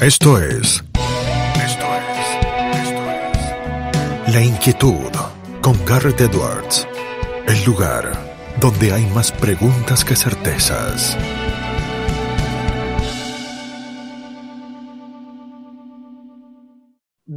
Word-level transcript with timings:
Esto 0.00 0.38
es. 0.38 0.84
Esto 0.94 1.86
es. 1.96 2.26
Esto 2.82 3.02
es. 3.10 4.32
La 4.32 4.40
inquietud 4.40 5.10
con 5.60 5.84
Garrett 5.84 6.20
Edwards. 6.20 6.86
El 7.48 7.64
lugar 7.64 8.12
donde 8.60 8.92
hay 8.92 9.04
más 9.06 9.32
preguntas 9.32 10.04
que 10.04 10.14
certezas. 10.14 11.18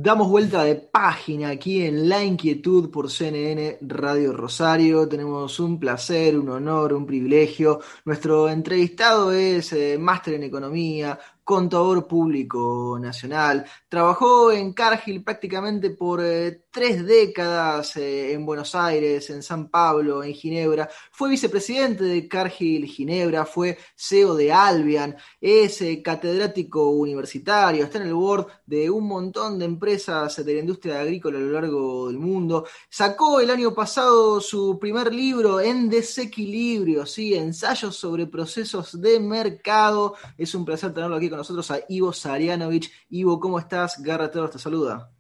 Damos 0.04 0.30
vuelta 0.30 0.64
de 0.64 0.76
página 0.76 1.50
aquí 1.50 1.84
en 1.84 2.10
La 2.10 2.24
Inquietud 2.24 2.90
por 2.90 3.12
CNN 3.12 3.78
Radio 3.82 4.34
Rosario. 4.34 5.08
Tenemos 5.08 5.60
un 5.60 5.80
placer, 5.80 6.40
un 6.40 6.50
honor, 6.50 6.94
un 6.94 7.06
privilegio. 7.06 7.82
Nuestro 8.06 8.50
entrevistado 8.50 9.32
es 9.32 9.74
eh, 9.74 10.00
máster 10.00 10.34
en 10.34 10.44
economía, 10.44 11.20
contador 11.44 12.08
público 12.08 12.98
nacional. 13.00 13.66
Trabajó 13.90 14.52
en 14.52 14.74
Cargill 14.74 15.24
prácticamente 15.24 15.90
por 15.92 16.24
eh, 16.24 16.64
tres 16.72 17.06
décadas 17.06 17.98
eh, 17.98 18.34
en 18.34 18.46
Buenos 18.46 18.74
Aires, 18.76 19.30
en 19.30 19.44
San 19.44 19.70
Pablo, 19.70 20.24
en 20.24 20.34
Ginebra. 20.34 20.90
Fue 21.12 21.30
vicepresidente 21.30 22.06
de 22.06 22.28
Cargill 22.28 22.86
Ginebra, 22.86 23.46
fue 23.46 23.78
CEO 23.96 24.36
de 24.36 24.52
Albian, 24.54 25.16
es 25.40 25.82
eh, 25.82 26.02
catedrático 26.02 26.90
universitario, 26.92 27.84
está 27.84 28.00
en 28.00 28.08
el 28.08 28.14
board 28.14 28.48
de 28.66 28.90
un 28.90 29.08
montón 29.08 29.60
de 29.60 29.66
empresas 29.66 30.44
de 30.44 30.54
la 30.54 30.60
industria 30.62 31.02
agrícola 31.02 31.38
a 31.38 31.42
lo 31.42 31.52
largo 31.52 32.08
del 32.08 32.18
mundo. 32.18 32.66
Sacó 32.90 33.40
el 33.40 33.50
año 33.50 33.74
pasado 33.74 34.40
su 34.40 34.80
primer 34.80 35.14
libro 35.14 35.60
en 35.60 35.90
desequilibrio, 35.90 37.06
¿sí? 37.06 37.36
ensayos 37.36 37.96
sobre 37.96 38.28
procesos 38.28 39.00
de 39.02 39.20
mercado. 39.20 40.16
Es 40.38 40.56
un 40.56 40.66
placer 40.66 40.94
tenerlo 40.94 41.18
aquí 41.18 41.30
con 41.30 41.40
nosotros 41.40 41.70
a 41.72 41.80
Ivo 41.90 42.14
Sarianovich. 42.14 42.92
Ivo, 43.10 43.40
¿cómo 43.40 43.60
estás? 43.60 44.02
Garra 44.02 44.32
te 44.32 44.60
saluda. 44.60 45.12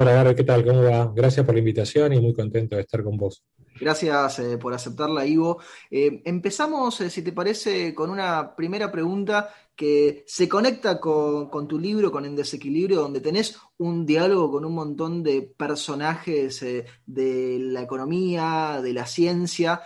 Hola, 0.00 0.12
Garra, 0.12 0.32
¿qué 0.32 0.44
tal? 0.44 0.64
¿Cómo 0.64 0.84
va? 0.84 1.12
Gracias 1.12 1.44
por 1.44 1.56
la 1.56 1.58
invitación 1.58 2.12
y 2.12 2.20
muy 2.20 2.32
contento 2.32 2.76
de 2.76 2.82
estar 2.82 3.02
con 3.02 3.16
vos. 3.16 3.42
Gracias 3.80 4.38
eh, 4.38 4.56
por 4.56 4.72
aceptarla, 4.72 5.26
Ivo. 5.26 5.58
Eh, 5.90 6.22
empezamos, 6.24 7.00
eh, 7.00 7.10
si 7.10 7.22
te 7.22 7.32
parece, 7.32 7.92
con 7.96 8.08
una 8.08 8.54
primera 8.54 8.92
pregunta 8.92 9.52
que 9.74 10.22
se 10.24 10.48
conecta 10.48 11.00
con, 11.00 11.50
con, 11.50 11.66
tu 11.66 11.80
libro, 11.80 12.12
con 12.12 12.24
En 12.24 12.36
Desequilibrio, 12.36 13.00
donde 13.00 13.20
tenés 13.20 13.58
un 13.78 14.06
diálogo 14.06 14.52
con 14.52 14.64
un 14.64 14.74
montón 14.76 15.24
de 15.24 15.42
personajes 15.42 16.64
de 17.04 17.58
la 17.58 17.82
economía, 17.82 18.80
de 18.80 18.92
la 18.92 19.04
ciencia. 19.04 19.82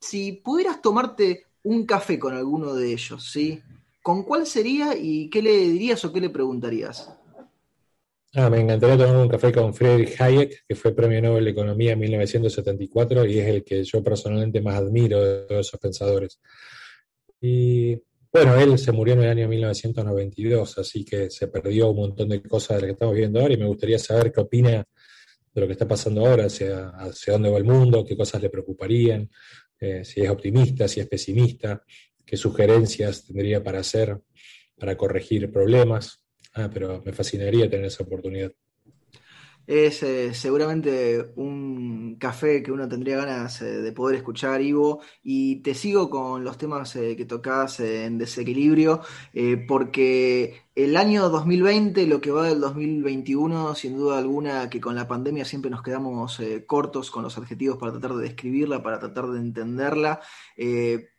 Si 0.00 0.32
pudieras 0.32 0.82
tomarte 0.82 1.46
un 1.62 1.86
café 1.86 2.18
con 2.18 2.34
alguno 2.34 2.74
de 2.74 2.92
ellos, 2.92 3.30
¿sí? 3.30 3.62
¿con 4.02 4.24
cuál 4.24 4.46
sería 4.46 4.94
y 4.96 5.30
qué 5.30 5.40
le 5.40 5.56
dirías 5.56 6.04
o 6.04 6.12
qué 6.12 6.20
le 6.20 6.28
preguntarías? 6.28 7.08
Ah, 8.36 8.50
me 8.50 8.58
encantaría 8.58 8.96
tomar 8.98 9.16
un 9.16 9.28
café 9.28 9.52
con 9.52 9.72
Friedrich 9.72 10.20
Hayek, 10.20 10.64
que 10.66 10.74
fue 10.74 10.92
premio 10.92 11.22
Nobel 11.22 11.44
de 11.44 11.50
Economía 11.52 11.92
en 11.92 12.00
1974 12.00 13.24
y 13.26 13.38
es 13.38 13.46
el 13.46 13.62
que 13.62 13.84
yo 13.84 14.02
personalmente 14.02 14.60
más 14.60 14.74
admiro 14.74 15.22
de 15.22 15.46
todos 15.46 15.68
esos 15.68 15.78
pensadores. 15.78 16.40
Y 17.40 17.96
bueno, 18.32 18.56
él 18.56 18.76
se 18.76 18.90
murió 18.90 19.14
en 19.14 19.22
el 19.22 19.28
año 19.28 19.48
1992, 19.48 20.78
así 20.78 21.04
que 21.04 21.30
se 21.30 21.46
perdió 21.46 21.90
un 21.90 21.96
montón 21.96 22.28
de 22.28 22.42
cosas 22.42 22.70
de 22.70 22.74
las 22.74 22.86
que 22.88 22.92
estamos 22.94 23.14
viendo 23.14 23.38
ahora 23.38 23.54
y 23.54 23.56
me 23.56 23.66
gustaría 23.66 24.00
saber 24.00 24.32
qué 24.32 24.40
opina 24.40 24.84
de 25.52 25.60
lo 25.60 25.68
que 25.68 25.74
está 25.74 25.86
pasando 25.86 26.26
ahora, 26.26 26.46
hacia, 26.46 26.88
hacia 26.88 27.34
dónde 27.34 27.50
va 27.50 27.58
el 27.58 27.64
mundo, 27.64 28.04
qué 28.04 28.16
cosas 28.16 28.42
le 28.42 28.50
preocuparían, 28.50 29.30
eh, 29.78 30.04
si 30.04 30.22
es 30.22 30.28
optimista, 30.28 30.88
si 30.88 30.98
es 30.98 31.06
pesimista, 31.06 31.84
qué 32.26 32.36
sugerencias 32.36 33.26
tendría 33.26 33.62
para 33.62 33.78
hacer 33.78 34.18
para 34.76 34.96
corregir 34.96 35.52
problemas. 35.52 36.23
Ah, 36.54 36.68
pero 36.72 37.00
me 37.04 37.12
fascinaría 37.12 37.68
tener 37.70 37.86
esa 37.86 38.02
oportunidad. 38.04 38.52
Es 39.66 40.02
eh, 40.02 40.34
seguramente 40.34 41.32
un 41.36 42.16
café 42.20 42.62
que 42.62 42.70
uno 42.70 42.86
tendría 42.88 43.16
ganas 43.16 43.62
eh, 43.62 43.64
de 43.80 43.92
poder 43.92 44.16
escuchar, 44.16 44.60
Ivo, 44.60 45.00
y 45.22 45.62
te 45.62 45.74
sigo 45.74 46.10
con 46.10 46.44
los 46.44 46.58
temas 46.58 46.94
eh, 46.96 47.16
que 47.16 47.24
tocas 47.24 47.80
en 47.80 48.18
desequilibrio, 48.18 49.00
porque 49.66 50.63
el 50.74 50.96
año 50.96 51.28
2020, 51.28 52.06
lo 52.06 52.20
que 52.20 52.30
va 52.30 52.48
del 52.48 52.60
2021, 52.60 53.74
sin 53.74 53.96
duda 53.96 54.18
alguna 54.18 54.68
que 54.68 54.80
con 54.80 54.94
la 54.94 55.06
pandemia 55.06 55.44
siempre 55.44 55.70
nos 55.70 55.82
quedamos 55.82 56.40
cortos 56.66 57.10
con 57.10 57.22
los 57.22 57.38
adjetivos 57.38 57.78
para 57.78 57.92
tratar 57.92 58.14
de 58.16 58.24
describirla, 58.24 58.82
para 58.82 58.98
tratar 58.98 59.28
de 59.28 59.38
entenderla, 59.38 60.20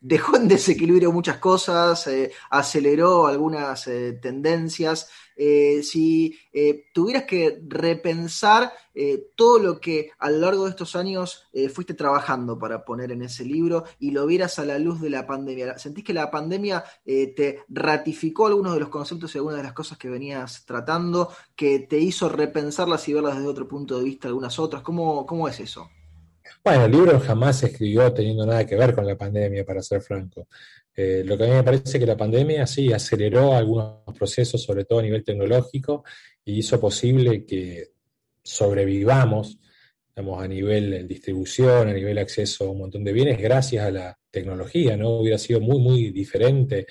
dejó 0.02 0.36
en 0.36 0.48
desequilibrio 0.50 1.14
muchas 1.14 1.38
cosas, 1.38 2.10
aceleró 2.50 3.28
algunas 3.28 3.90
tendencias, 4.22 5.10
eh, 5.36 5.84
si 5.84 6.38
eh, 6.54 6.86
tuvieras 6.94 7.26
que 7.26 7.60
repensar 7.68 8.72
eh, 8.96 9.28
todo 9.36 9.60
lo 9.60 9.80
que 9.80 10.10
a 10.18 10.32
lo 10.32 10.38
largo 10.40 10.64
de 10.64 10.72
estos 10.72 10.96
años 10.96 11.48
fuiste 11.74 11.94
trabajando 11.94 12.58
para 12.58 12.84
poner 12.84 13.12
en 13.12 13.22
ese 13.22 13.46
libro 13.46 13.84
y 14.00 14.12
lo 14.12 14.26
vieras 14.26 14.58
a 14.60 14.66
la 14.66 14.80
luz 14.80 15.02
de 15.02 15.10
la 15.10 15.28
pandemia, 15.28 15.78
¿sentís 15.78 16.04
que 16.04 16.14
la 16.14 16.32
pandemia 16.32 16.84
te 17.06 17.60
ratificó 17.70 18.48
algunos 18.48 18.74
de 18.74 18.80
los 18.80 18.90
conceptos 18.90 19.34
y 19.34 19.38
algunas 19.38 19.58
de 19.58 19.64
las 19.64 19.74
cosas 19.74 19.98
que 19.98 20.10
venías 20.10 20.66
tratando, 20.66 21.30
que 21.56 21.80
te 21.80 21.98
hizo 21.98 22.30
repensarlas 22.30 23.08
y 23.08 23.14
verlas 23.14 23.36
desde 23.36 23.48
otro 23.48 23.68
punto 23.68 23.98
de 23.98 24.06
vista 24.06 24.28
algunas 24.28 24.58
otras? 24.60 24.82
¿Cómo, 24.82 25.26
cómo 25.26 25.48
es 25.48 25.60
eso? 25.60 25.90
Bueno, 26.64 26.86
el 26.86 26.92
libro 26.92 27.20
jamás 27.20 27.60
se 27.60 27.68
escribió 27.68 28.12
teniendo 28.12 28.46
nada 28.46 28.66
que 28.66 28.76
ver 28.76 28.96
con 28.96 29.06
la 29.06 29.16
pandemia, 29.16 29.64
para 29.64 29.82
ser 29.82 30.02
franco. 30.02 30.48
Eh, 30.96 31.24
lo 31.26 31.38
que 31.38 31.44
a 31.44 31.48
mí 31.48 31.54
me 31.54 31.64
parece 31.64 32.00
que 32.00 32.06
la 32.06 32.18
pandemia 32.18 32.66
sí 32.66 32.92
aceleró 32.92 33.54
algunos 33.54 34.02
procesos, 34.18 34.64
sobre 34.64 34.86
todo 34.86 35.00
a 35.00 35.04
nivel 35.04 35.24
tecnológico, 35.24 36.04
y 36.44 36.60
hizo 36.60 36.80
posible 36.80 37.46
que 37.46 37.92
sobrevivamos, 38.46 39.60
digamos, 40.16 40.44
a 40.44 40.48
nivel 40.48 41.08
distribución, 41.08 41.90
a 41.90 41.94
nivel 41.94 42.18
acceso 42.20 42.66
a 42.66 42.72
un 42.72 42.78
montón 42.78 43.04
de 43.04 43.12
bienes, 43.12 43.42
gracias 43.42 43.86
a 43.86 43.92
la 43.92 44.20
tecnología, 44.30 44.96
¿no? 44.96 45.18
Hubiera 45.20 45.38
sido 45.38 45.60
muy, 45.60 45.80
muy 45.80 46.12
diferente 46.12 46.86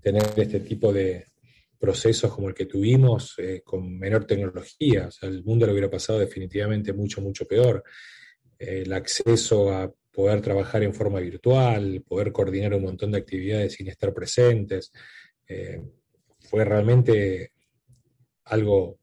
tener 0.00 0.22
este 0.36 0.60
tipo 0.60 0.92
de 0.92 1.26
procesos 1.78 2.32
como 2.32 2.48
el 2.48 2.54
que 2.54 2.66
tuvimos 2.66 3.34
eh, 3.38 3.62
con 3.64 3.98
menor 3.98 4.26
tecnología. 4.26 5.08
O 5.22 5.26
el 5.26 5.42
mundo 5.44 5.66
lo 5.66 5.72
hubiera 5.72 5.90
pasado 5.90 6.18
definitivamente 6.18 6.92
mucho, 6.92 7.20
mucho 7.20 7.46
peor. 7.46 7.82
el 8.58 8.92
acceso 8.92 9.72
a 9.72 9.90
poder 10.12 10.40
trabajar 10.40 10.82
en 10.82 10.92
forma 10.92 11.20
virtual, 11.20 12.02
poder 12.06 12.32
coordinar 12.32 12.74
un 12.74 12.82
montón 12.82 13.12
de 13.12 13.18
actividades 13.18 13.74
sin 13.74 13.88
estar 13.88 14.12
presentes. 14.12 14.92
Eh, 15.46 15.80
fue 16.40 16.64
realmente 16.64 17.52
algo 18.44 18.98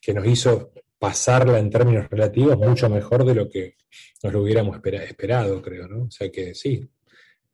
que 0.00 0.14
nos 0.14 0.26
hizo 0.26 0.72
pasarla 1.00 1.58
en 1.58 1.70
términos 1.70 2.10
relativos 2.10 2.58
mucho 2.58 2.90
mejor 2.90 3.24
de 3.24 3.34
lo 3.34 3.48
que 3.48 3.76
nos 4.22 4.32
lo 4.34 4.42
hubiéramos 4.42 4.78
esperado, 4.84 5.62
creo, 5.62 5.88
¿no? 5.88 6.04
O 6.04 6.10
sea 6.10 6.30
que 6.30 6.54
sí, 6.54 6.86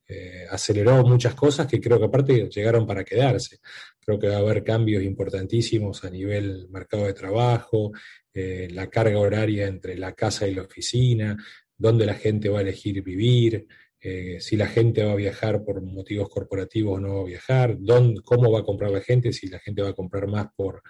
eh, 0.08 0.46
aceleró 0.50 1.04
muchas 1.04 1.36
cosas 1.36 1.68
que 1.68 1.80
creo 1.80 2.00
que 2.00 2.06
aparte 2.06 2.48
llegaron 2.48 2.84
para 2.84 3.04
quedarse. 3.04 3.58
Creo 4.00 4.18
que 4.18 4.26
va 4.26 4.34
a 4.36 4.38
haber 4.38 4.64
cambios 4.64 5.04
importantísimos 5.04 6.04
a 6.04 6.10
nivel 6.10 6.68
mercado 6.70 7.06
de 7.06 7.14
trabajo, 7.14 7.92
eh, 8.34 8.66
la 8.72 8.90
carga 8.90 9.20
horaria 9.20 9.68
entre 9.68 9.96
la 9.96 10.12
casa 10.12 10.48
y 10.48 10.54
la 10.54 10.62
oficina, 10.62 11.36
dónde 11.78 12.04
la 12.04 12.14
gente 12.14 12.48
va 12.48 12.58
a 12.58 12.62
elegir 12.62 13.00
vivir, 13.00 13.68
eh, 14.00 14.38
si 14.40 14.56
la 14.56 14.66
gente 14.66 15.04
va 15.04 15.12
a 15.12 15.16
viajar 15.16 15.62
por 15.64 15.82
motivos 15.82 16.28
corporativos 16.28 16.98
o 16.98 17.00
no 17.00 17.14
va 17.18 17.20
a 17.20 17.26
viajar, 17.26 17.76
dónde, 17.78 18.22
cómo 18.22 18.50
va 18.50 18.60
a 18.60 18.64
comprar 18.64 18.90
la 18.90 19.00
gente, 19.00 19.32
si 19.32 19.46
la 19.46 19.60
gente 19.60 19.82
va 19.82 19.90
a 19.90 19.94
comprar 19.94 20.26
más 20.26 20.48
por 20.56 20.82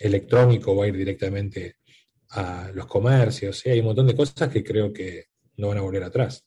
electrónico 0.00 0.74
va 0.74 0.84
a 0.84 0.88
ir 0.88 0.96
directamente 0.96 1.76
a 2.30 2.70
los 2.74 2.86
comercios. 2.86 3.64
hay 3.66 3.80
un 3.80 3.86
montón 3.86 4.06
de 4.06 4.16
cosas 4.16 4.48
que 4.48 4.64
creo 4.64 4.92
que 4.92 5.26
no 5.56 5.68
van 5.68 5.78
a 5.78 5.82
volver 5.82 6.02
atrás. 6.02 6.44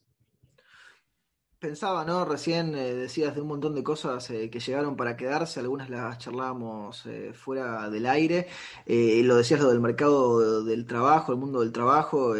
Pensaba, 1.64 2.04
¿no? 2.04 2.26
Recién 2.26 2.74
eh, 2.74 2.92
decías 2.92 3.34
de 3.34 3.40
un 3.40 3.48
montón 3.48 3.74
de 3.74 3.82
cosas 3.82 4.28
eh, 4.28 4.50
que 4.50 4.60
llegaron 4.60 4.96
para 4.96 5.16
quedarse, 5.16 5.60
algunas 5.60 5.88
las 5.88 6.18
charlábamos 6.18 7.06
eh, 7.06 7.32
fuera 7.32 7.88
del 7.88 8.04
aire. 8.04 8.48
lo 8.86 9.36
decías 9.36 9.60
lo 9.60 9.70
del 9.70 9.80
mercado 9.80 10.62
del 10.62 10.84
trabajo, 10.84 11.32
el 11.32 11.38
mundo 11.38 11.60
del 11.60 11.72
trabajo. 11.72 12.34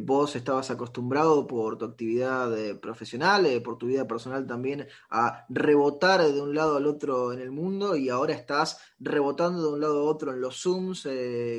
vos 0.00 0.34
estabas 0.34 0.70
acostumbrado 0.70 1.46
por 1.46 1.76
tu 1.76 1.84
actividad 1.84 2.50
profesional, 2.80 3.46
por 3.62 3.76
tu 3.76 3.86
vida 3.86 4.06
personal 4.06 4.46
también, 4.46 4.88
a 5.10 5.44
rebotar 5.50 6.22
de 6.22 6.40
un 6.40 6.54
lado 6.54 6.78
al 6.78 6.86
otro 6.86 7.34
en 7.34 7.40
el 7.40 7.50
mundo 7.50 7.96
y 7.96 8.08
ahora 8.08 8.32
estás 8.32 8.78
rebotando 8.98 9.60
de 9.60 9.72
un 9.74 9.80
lado 9.80 9.98
a 10.00 10.10
otro 10.10 10.32
en 10.32 10.40
los 10.40 10.62
Zooms, 10.62 11.06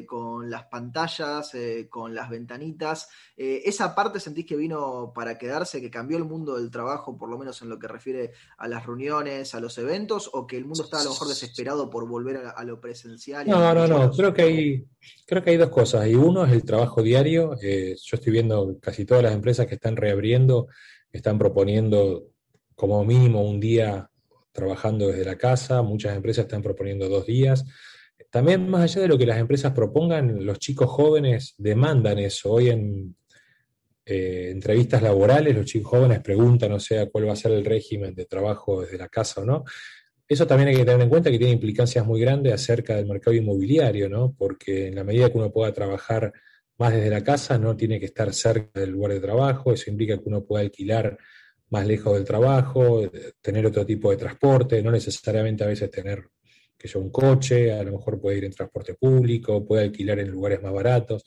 con 0.07 0.49
las 0.49 0.63
pantallas, 0.65 1.51
con 1.87 2.15
las 2.15 2.31
ventanitas. 2.31 3.09
esa 3.37 3.93
parte 3.93 4.19
sentís 4.19 4.47
que 4.47 4.55
vino 4.55 5.11
para 5.13 5.37
quedarse, 5.37 5.81
que 5.81 5.91
cambió 5.91 6.17
el 6.17 6.25
mundo 6.25 6.55
del 6.55 6.71
trabajo 6.71 6.94
por 7.03 7.29
lo 7.29 7.37
menos 7.37 7.61
en 7.61 7.69
lo 7.69 7.79
que 7.79 7.87
refiere 7.87 8.31
a 8.57 8.67
las 8.67 8.85
reuniones, 8.85 9.55
a 9.55 9.59
los 9.59 9.77
eventos, 9.77 10.29
o 10.33 10.45
que 10.47 10.57
el 10.57 10.65
mundo 10.65 10.83
está 10.83 11.01
a 11.01 11.03
lo 11.03 11.11
mejor 11.11 11.27
desesperado 11.27 11.89
por 11.89 12.07
volver 12.07 12.37
a, 12.55 12.63
lo 12.63 12.79
presencial? 12.79 13.47
No, 13.47 13.73
no, 13.73 13.87
no, 13.87 14.11
creo 14.11 14.33
que, 14.33 14.41
hay, 14.41 14.85
creo 15.25 15.43
que 15.43 15.51
hay 15.51 15.57
dos 15.57 15.69
cosas. 15.69 16.07
Y 16.07 16.15
uno 16.15 16.45
es 16.45 16.53
el 16.53 16.63
trabajo 16.63 17.01
diario. 17.01 17.55
Eh, 17.61 17.95
yo 18.01 18.15
estoy 18.15 18.31
viendo 18.31 18.77
casi 18.81 19.05
todas 19.05 19.23
las 19.23 19.33
empresas 19.33 19.67
que 19.67 19.75
están 19.75 19.95
reabriendo, 19.95 20.67
están 21.11 21.37
proponiendo 21.37 22.27
como 22.75 23.03
mínimo 23.05 23.41
un 23.41 23.59
día 23.59 24.09
trabajando 24.51 25.07
desde 25.07 25.25
la 25.25 25.37
casa, 25.37 25.81
muchas 25.81 26.15
empresas 26.15 26.45
están 26.45 26.61
proponiendo 26.61 27.09
dos 27.09 27.25
días. 27.25 27.65
También 28.31 28.69
más 28.69 28.81
allá 28.81 29.01
de 29.01 29.07
lo 29.07 29.17
que 29.17 29.25
las 29.25 29.37
empresas 29.37 29.73
propongan, 29.73 30.45
los 30.45 30.59
chicos 30.59 30.89
jóvenes 30.89 31.55
demandan 31.57 32.19
eso. 32.19 32.51
Hoy 32.51 32.69
en 32.69 33.15
eh, 34.05 34.49
entrevistas 34.51 35.01
laborales 35.01 35.55
los 35.55 35.65
chicos 35.65 35.89
jóvenes 35.89 36.21
preguntan, 36.21 36.71
o 36.73 36.79
sea, 36.79 37.07
cuál 37.07 37.27
va 37.27 37.33
a 37.33 37.35
ser 37.35 37.51
el 37.53 37.65
régimen 37.65 38.13
de 38.13 38.25
trabajo 38.25 38.81
desde 38.81 38.97
la 38.97 39.09
casa 39.09 39.41
o 39.41 39.45
no. 39.45 39.63
Eso 40.27 40.45
también 40.45 40.69
hay 40.69 40.75
que 40.75 40.85
tener 40.85 41.01
en 41.01 41.09
cuenta 41.09 41.31
que 41.31 41.37
tiene 41.37 41.53
implicancias 41.53 42.05
muy 42.05 42.19
grandes 42.21 42.53
acerca 42.53 42.95
del 42.95 43.07
mercado 43.07 43.35
inmobiliario, 43.35 44.09
¿no? 44.09 44.35
Porque 44.37 44.87
en 44.87 44.95
la 44.95 45.03
medida 45.03 45.31
que 45.31 45.37
uno 45.37 45.51
pueda 45.51 45.71
trabajar 45.73 46.33
más 46.77 46.93
desde 46.93 47.09
la 47.09 47.23
casa, 47.23 47.57
no 47.57 47.75
tiene 47.75 47.99
que 47.99 48.07
estar 48.07 48.33
cerca 48.33 48.79
del 48.79 48.91
lugar 48.91 49.13
de 49.13 49.19
trabajo, 49.19 49.71
eso 49.71 49.89
implica 49.89 50.17
que 50.17 50.29
uno 50.29 50.43
pueda 50.43 50.63
alquilar 50.63 51.17
más 51.69 51.87
lejos 51.87 52.13
del 52.13 52.25
trabajo, 52.25 53.09
tener 53.41 53.65
otro 53.65 53.85
tipo 53.85 54.11
de 54.11 54.17
transporte, 54.17 54.81
no 54.83 54.91
necesariamente 54.91 55.63
a 55.63 55.67
veces 55.67 55.89
tener 55.89 56.29
que 56.77 56.87
yo 56.87 56.99
un 56.99 57.09
coche, 57.09 57.71
a 57.71 57.83
lo 57.83 57.93
mejor 57.93 58.19
puede 58.19 58.37
ir 58.37 58.45
en 58.45 58.51
transporte 58.51 58.93
público, 58.95 59.65
puede 59.65 59.83
alquilar 59.83 60.19
en 60.19 60.29
lugares 60.29 60.61
más 60.61 60.73
baratos. 60.73 61.23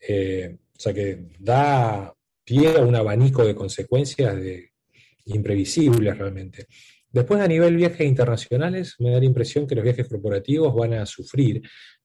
Eh, 0.00 0.56
o 0.76 0.80
sea 0.80 0.92
que 0.92 1.28
da 1.38 2.15
pie 2.46 2.78
un 2.78 2.96
abanico 2.96 3.44
de 3.44 3.54
consecuencias 3.54 4.36
de, 4.36 4.70
imprevisibles 5.26 6.16
realmente. 6.16 6.66
Después, 7.10 7.40
a 7.40 7.48
nivel 7.48 7.76
viajes 7.76 8.06
internacionales, 8.06 8.96
me 8.98 9.10
da 9.10 9.18
la 9.18 9.24
impresión 9.24 9.66
que 9.66 9.74
los 9.74 9.84
viajes 9.84 10.08
corporativos 10.08 10.74
van 10.74 10.94
a 10.94 11.06
sufrir, 11.06 11.62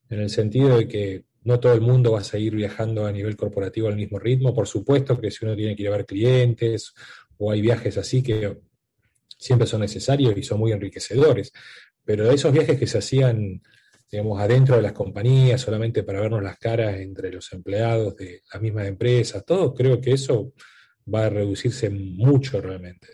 en 0.10 0.20
el 0.20 0.30
sentido 0.30 0.78
de 0.78 0.88
que 0.88 1.24
no 1.44 1.60
todo 1.60 1.74
el 1.74 1.82
mundo 1.82 2.14
va 2.14 2.20
a 2.20 2.24
seguir 2.24 2.56
viajando 2.56 3.06
a 3.06 3.12
nivel 3.12 3.36
corporativo 3.36 3.88
al 3.88 3.96
mismo 3.96 4.20
ritmo. 4.20 4.54
Por 4.54 4.68
supuesto 4.68 5.20
que 5.20 5.32
si 5.32 5.46
uno 5.46 5.56
tiene 5.56 5.76
que 5.76 5.90
ver 5.90 6.06
clientes 6.06 6.94
o 7.38 7.52
hay 7.52 7.62
viajes 7.62 7.98
así 7.98 8.22
que 8.22 8.58
siempre 9.38 9.68
son 9.68 9.82
necesarios 9.82 10.38
y 10.38 10.44
son 10.44 10.60
muy 10.60 10.72
enriquecedores, 10.72 11.52
pero 12.04 12.30
esos 12.30 12.52
viajes 12.52 12.78
que 12.78 12.88
se 12.88 13.00
hacían, 13.00 13.62
digamos, 14.12 14.40
adentro 14.42 14.76
de 14.76 14.82
las 14.82 14.92
compañías, 14.92 15.62
solamente 15.62 16.04
para 16.04 16.20
vernos 16.20 16.44
las 16.44 16.58
caras 16.58 17.00
entre 17.00 17.32
los 17.32 17.52
empleados 17.54 18.16
de 18.18 18.42
las 18.52 18.62
mismas 18.62 18.88
empresas, 18.88 19.46
todo, 19.46 19.74
creo 19.74 20.02
que 20.02 20.12
eso 20.12 20.54
va 21.14 21.26
a 21.26 21.30
reducirse 21.30 21.90
mucho 21.90 22.60
realmente. 22.60 23.08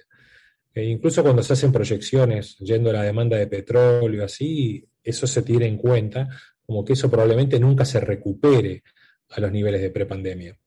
E 0.74 0.84
incluso 0.86 1.24
cuando 1.24 1.44
se 1.44 1.54
hacen 1.54 1.72
proyecciones 1.72 2.58
yendo 2.58 2.90
a 2.90 2.94
la 2.94 3.04
demanda 3.04 3.38
de 3.38 3.48
petróleo, 3.48 4.26
así, 4.26 4.88
eso 5.04 5.28
se 5.28 5.42
tiene 5.44 5.68
en 5.68 5.78
cuenta, 5.78 6.28
como 6.66 6.84
que 6.84 6.94
eso 6.94 7.10
probablemente 7.10 7.60
nunca 7.60 7.86
se 7.86 8.00
recupere 8.00 8.84
a 9.30 9.42
los 9.42 9.52
niveles 9.52 9.82
de 9.82 9.90
prepandemia. 9.92 10.58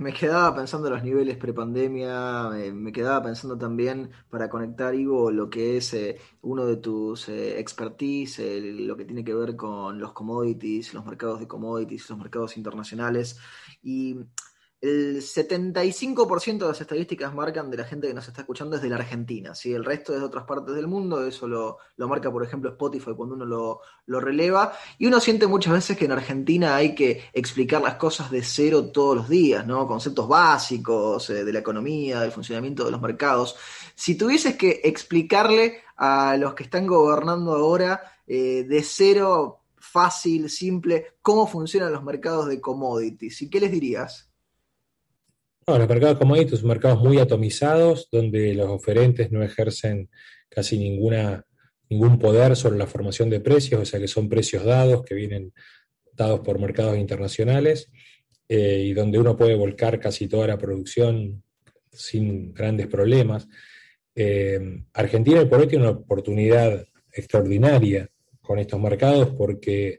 Me 0.00 0.14
quedaba 0.14 0.54
pensando 0.54 0.88
en 0.88 0.94
los 0.94 1.02
niveles 1.02 1.36
prepandemia, 1.36 2.48
eh, 2.56 2.72
me 2.72 2.90
quedaba 2.90 3.22
pensando 3.22 3.58
también 3.58 4.10
para 4.30 4.48
conectar, 4.48 4.94
Ivo, 4.94 5.30
lo 5.30 5.50
que 5.50 5.76
es 5.76 5.92
eh, 5.92 6.16
uno 6.40 6.64
de 6.64 6.78
tus 6.78 7.28
eh, 7.28 7.60
expertise, 7.60 8.62
lo 8.62 8.96
que 8.96 9.04
tiene 9.04 9.22
que 9.22 9.34
ver 9.34 9.56
con 9.56 9.98
los 9.98 10.14
commodities, 10.14 10.94
los 10.94 11.04
mercados 11.04 11.38
de 11.40 11.46
commodities, 11.46 12.08
los 12.08 12.18
mercados 12.18 12.56
internacionales. 12.56 13.38
Y 13.82 14.16
el 14.80 15.20
75% 15.20 16.58
de 16.58 16.66
las 16.66 16.80
estadísticas 16.80 17.34
marcan 17.34 17.70
de 17.70 17.76
la 17.76 17.84
gente 17.84 18.08
que 18.08 18.14
nos 18.14 18.26
está 18.26 18.40
escuchando 18.40 18.76
es 18.76 18.82
de 18.82 18.88
la 18.88 18.96
Argentina. 18.96 19.54
Si 19.54 19.74
El 19.74 19.84
resto 19.84 20.14
es 20.14 20.20
de 20.20 20.24
otras 20.24 20.44
partes 20.44 20.74
del 20.74 20.86
mundo. 20.86 21.26
Eso 21.26 21.46
lo, 21.46 21.76
marca, 21.98 22.32
por 22.32 22.42
ejemplo, 22.42 22.70
Spotify 22.70 23.12
cuando 23.14 23.34
uno 23.34 23.44
lo, 24.06 24.20
releva. 24.20 24.72
Y 24.98 25.06
uno 25.06 25.20
siente 25.20 25.46
muchas 25.46 25.74
veces 25.74 25.98
que 25.98 26.06
en 26.06 26.12
Argentina 26.12 26.76
hay 26.76 26.94
que 26.94 27.24
explicar 27.34 27.82
las 27.82 27.96
cosas 27.96 28.30
de 28.30 28.42
cero 28.42 28.86
todos 28.86 29.16
los 29.16 29.28
días, 29.28 29.66
¿no? 29.66 29.86
Conceptos 29.86 30.26
básicos 30.26 31.28
eh, 31.28 31.44
de 31.44 31.52
la 31.52 31.58
economía, 31.58 32.20
del 32.20 32.32
funcionamiento 32.32 32.84
de 32.84 32.90
los 32.90 33.02
mercados. 33.02 33.56
Si 33.94 34.14
tuvieses 34.14 34.56
que 34.56 34.80
explicarle 34.82 35.82
a 35.96 36.38
los 36.38 36.54
que 36.54 36.62
están 36.62 36.86
gobernando 36.86 37.52
ahora 37.52 38.00
eh, 38.26 38.64
de 38.66 38.82
cero, 38.82 39.60
fácil, 39.76 40.48
simple, 40.48 41.16
cómo 41.20 41.46
funcionan 41.46 41.92
los 41.92 42.02
mercados 42.02 42.48
de 42.48 42.62
commodities, 42.62 43.42
¿y 43.42 43.50
qué 43.50 43.60
les 43.60 43.70
dirías? 43.70 44.29
Los 45.66 45.88
mercados 45.88 46.18
commodities 46.18 46.60
son 46.60 46.68
mercados 46.68 47.00
muy 47.00 47.18
atomizados, 47.18 48.08
donde 48.10 48.54
los 48.54 48.68
oferentes 48.68 49.30
no 49.30 49.42
ejercen 49.42 50.08
casi 50.48 50.78
ninguna, 50.78 51.44
ningún 51.88 52.18
poder 52.18 52.56
sobre 52.56 52.78
la 52.78 52.86
formación 52.86 53.30
de 53.30 53.40
precios, 53.40 53.80
o 53.80 53.84
sea 53.84 54.00
que 54.00 54.08
son 54.08 54.28
precios 54.28 54.64
dados 54.64 55.02
que 55.04 55.14
vienen 55.14 55.52
dados 56.12 56.40
por 56.40 56.58
mercados 56.58 56.98
internacionales 56.98 57.90
eh, 58.48 58.84
y 58.86 58.94
donde 58.94 59.18
uno 59.18 59.36
puede 59.36 59.54
volcar 59.54 60.00
casi 60.00 60.26
toda 60.26 60.46
la 60.48 60.58
producción 60.58 61.42
sin 61.92 62.52
grandes 62.52 62.88
problemas. 62.88 63.48
Eh, 64.14 64.82
Argentina 64.92 65.48
por 65.48 65.60
hoy 65.60 65.68
tiene 65.68 65.84
una 65.84 65.98
oportunidad 65.98 66.84
extraordinaria 67.12 68.08
con 68.40 68.58
estos 68.58 68.80
mercados 68.80 69.30
porque 69.36 69.98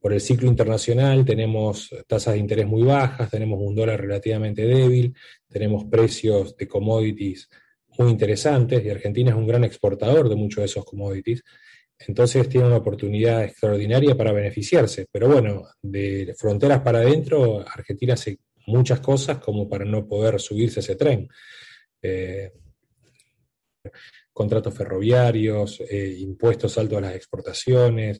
por 0.00 0.14
el 0.14 0.20
ciclo 0.20 0.48
internacional 0.48 1.24
tenemos 1.24 1.90
tasas 2.06 2.34
de 2.34 2.40
interés 2.40 2.66
muy 2.66 2.82
bajas, 2.82 3.30
tenemos 3.30 3.60
un 3.60 3.74
dólar 3.74 4.00
relativamente 4.00 4.66
débil, 4.66 5.14
tenemos 5.46 5.84
precios 5.84 6.56
de 6.56 6.66
commodities 6.66 7.48
muy 7.98 8.10
interesantes 8.10 8.82
y 8.82 8.88
Argentina 8.88 9.30
es 9.30 9.36
un 9.36 9.46
gran 9.46 9.62
exportador 9.64 10.28
de 10.28 10.36
muchos 10.36 10.62
de 10.62 10.66
esos 10.66 10.84
commodities. 10.84 11.44
Entonces 11.98 12.48
tiene 12.48 12.66
una 12.66 12.78
oportunidad 12.78 13.44
extraordinaria 13.44 14.16
para 14.16 14.32
beneficiarse. 14.32 15.06
Pero 15.12 15.28
bueno, 15.28 15.66
de 15.82 16.34
fronteras 16.38 16.80
para 16.80 17.00
adentro, 17.00 17.60
Argentina 17.60 18.14
hace 18.14 18.38
muchas 18.66 19.00
cosas 19.00 19.38
como 19.38 19.68
para 19.68 19.84
no 19.84 20.06
poder 20.06 20.40
subirse 20.40 20.80
a 20.80 20.82
ese 20.82 20.96
tren. 20.96 21.28
Eh, 22.00 22.52
contratos 24.32 24.74
ferroviarios, 24.74 25.80
eh, 25.90 26.16
impuestos 26.20 26.78
altos 26.78 26.96
a 26.98 27.02
las 27.02 27.14
exportaciones, 27.14 28.18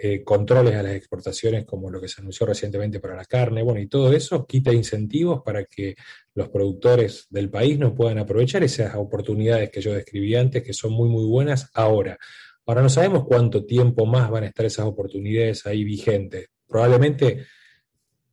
eh, 0.00 0.22
controles 0.22 0.76
a 0.76 0.82
las 0.84 0.94
exportaciones 0.94 1.64
como 1.64 1.90
lo 1.90 2.00
que 2.00 2.06
se 2.06 2.20
anunció 2.20 2.46
recientemente 2.46 3.00
para 3.00 3.16
la 3.16 3.24
carne, 3.24 3.62
bueno, 3.62 3.80
y 3.80 3.88
todo 3.88 4.12
eso 4.12 4.46
quita 4.46 4.72
incentivos 4.72 5.42
para 5.44 5.64
que 5.64 5.96
los 6.34 6.48
productores 6.50 7.26
del 7.30 7.50
país 7.50 7.80
no 7.80 7.96
puedan 7.96 8.18
aprovechar 8.18 8.62
esas 8.62 8.94
oportunidades 8.94 9.70
que 9.70 9.80
yo 9.80 9.92
describí 9.92 10.36
antes, 10.36 10.62
que 10.62 10.72
son 10.72 10.92
muy, 10.92 11.08
muy 11.08 11.24
buenas 11.24 11.68
ahora. 11.74 12.16
Ahora 12.64 12.82
no 12.82 12.88
sabemos 12.88 13.24
cuánto 13.24 13.64
tiempo 13.64 14.06
más 14.06 14.30
van 14.30 14.44
a 14.44 14.46
estar 14.46 14.66
esas 14.66 14.86
oportunidades 14.86 15.66
ahí 15.66 15.82
vigentes. 15.82 16.46
Probablemente 16.68 17.46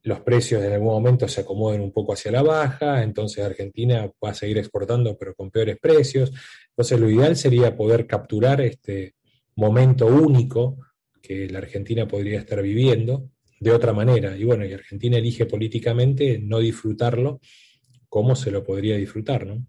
los 0.03 0.19
precios 0.19 0.63
en 0.63 0.71
algún 0.71 0.89
momento 0.89 1.27
se 1.27 1.41
acomoden 1.41 1.81
un 1.81 1.91
poco 1.91 2.13
hacia 2.13 2.31
la 2.31 2.43
baja, 2.43 3.01
entonces 3.01 3.43
Argentina 3.43 4.07
va 4.23 4.29
a 4.29 4.33
seguir 4.35 4.59
exportando 4.59 5.17
pero 5.17 5.33
con 5.33 5.49
peores 5.49 5.79
precios. 5.81 6.31
Entonces 6.69 6.99
lo 6.99 7.09
ideal 7.09 7.35
sería 7.35 7.75
poder 7.75 8.05
capturar 8.05 8.61
este 8.61 9.15
momento 9.55 10.05
único 10.05 10.77
que 11.25 11.47
la 11.49 11.59
Argentina 11.59 12.07
podría 12.07 12.39
estar 12.39 12.61
viviendo 12.61 13.29
de 13.59 13.71
otra 13.71 13.93
manera. 13.93 14.37
Y 14.37 14.43
bueno, 14.43 14.65
y 14.65 14.73
Argentina 14.73 15.17
elige 15.17 15.45
políticamente 15.45 16.39
no 16.39 16.59
disfrutarlo 16.59 17.39
como 18.09 18.35
se 18.35 18.51
lo 18.51 18.63
podría 18.63 18.97
disfrutar, 18.97 19.45
¿no? 19.45 19.65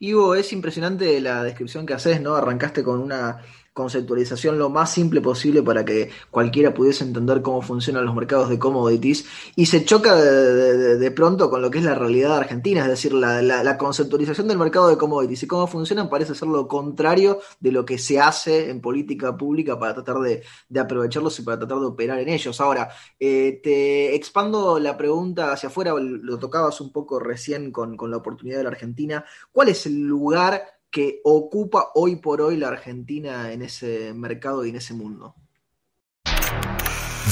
Ivo, 0.00 0.34
es 0.34 0.52
impresionante 0.52 1.20
la 1.20 1.42
descripción 1.42 1.84
que 1.86 1.94
haces, 1.94 2.20
¿no? 2.20 2.34
Arrancaste 2.34 2.82
con 2.82 3.00
una 3.00 3.38
conceptualización 3.78 4.58
lo 4.58 4.70
más 4.70 4.90
simple 4.90 5.20
posible 5.20 5.62
para 5.62 5.84
que 5.84 6.10
cualquiera 6.32 6.74
pudiese 6.74 7.04
entender 7.04 7.42
cómo 7.42 7.62
funcionan 7.62 8.04
los 8.04 8.14
mercados 8.16 8.48
de 8.48 8.58
commodities. 8.58 9.24
Y 9.54 9.66
se 9.66 9.84
choca 9.84 10.16
de, 10.16 11.10
pronto 11.12 11.48
con 11.48 11.62
lo 11.62 11.70
que 11.70 11.78
es 11.78 11.84
la 11.84 11.94
realidad 11.94 12.36
argentina, 12.36 12.82
es 12.82 12.88
decir, 12.88 13.14
la, 13.14 13.78
conceptualización 13.78 14.48
del 14.48 14.58
mercado 14.58 14.88
de 14.88 14.98
commodities. 14.98 15.44
Y 15.44 15.46
cómo 15.46 15.68
funcionan 15.68 16.10
parece 16.10 16.34
ser 16.34 16.48
lo 16.48 16.66
contrario 16.66 17.38
de 17.60 17.70
lo 17.70 17.84
que 17.84 17.98
se 17.98 18.18
hace 18.18 18.68
en 18.68 18.80
política 18.80 19.36
pública 19.36 19.78
para 19.78 19.94
tratar 19.94 20.16
de, 20.18 20.42
aprovecharlos 20.76 21.38
y 21.38 21.42
para 21.42 21.60
tratar 21.60 21.78
de 21.78 21.86
operar 21.86 22.18
en 22.18 22.30
ellos. 22.30 22.60
Ahora, 22.60 22.90
eh, 23.20 23.60
te 23.62 24.12
expando 24.16 24.80
la 24.80 24.96
pregunta 24.96 25.52
hacia 25.52 25.68
afuera, 25.68 25.94
lo 25.96 26.38
tocabas 26.40 26.80
un 26.80 26.90
poco 26.90 27.20
recién 27.20 27.70
con, 27.70 27.96
con 27.96 28.10
la 28.10 28.16
oportunidad 28.16 28.58
de 28.58 28.64
la 28.64 28.70
Argentina, 28.70 29.24
¿cuál 29.52 29.68
es 29.68 29.86
el 29.86 30.00
lugar 30.00 30.77
que 30.90 31.20
ocupa 31.24 31.90
hoy 31.94 32.16
por 32.16 32.40
hoy 32.40 32.56
la 32.56 32.68
Argentina 32.68 33.52
en 33.52 33.62
ese 33.62 34.12
mercado 34.14 34.64
y 34.64 34.70
en 34.70 34.76
ese 34.76 34.94
mundo. 34.94 35.34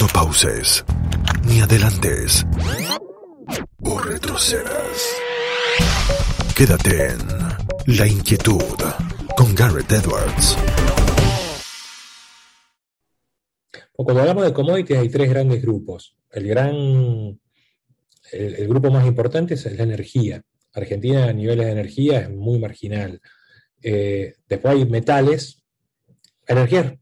No 0.01 0.07
pauses, 0.13 0.85
ni 1.47 1.61
adelantes, 1.61 2.45
o 3.83 3.99
retrocedas. 3.99 5.17
Quédate 6.55 7.13
en 7.13 7.19
La 7.97 8.07
Inquietud 8.07 8.77
con 9.37 9.55
Garrett 9.55 9.91
Edwards. 9.91 10.57
Cuando 13.93 14.21
hablamos 14.21 14.45
de 14.45 14.53
commodities 14.53 14.99
hay 14.99 15.09
tres 15.09 15.31
grandes 15.31 15.63
grupos. 15.63 16.17
El 16.31 16.47
gran, 16.47 17.41
el 18.33 18.69
grupo 18.69 18.91
más 18.91 19.07
importante 19.07 19.55
es 19.55 19.65
la 19.73 19.85
energía. 19.85 20.43
Argentina 20.75 21.25
a 21.25 21.33
niveles 21.33 21.67
de 21.67 21.73
energía 21.73 22.21
es 22.21 22.31
muy 22.31 22.59
marginal. 22.59 23.21
Eh, 23.89 24.35
después 24.49 24.75
hay 24.75 24.85
metales, 24.85 25.63
energía 26.45 26.99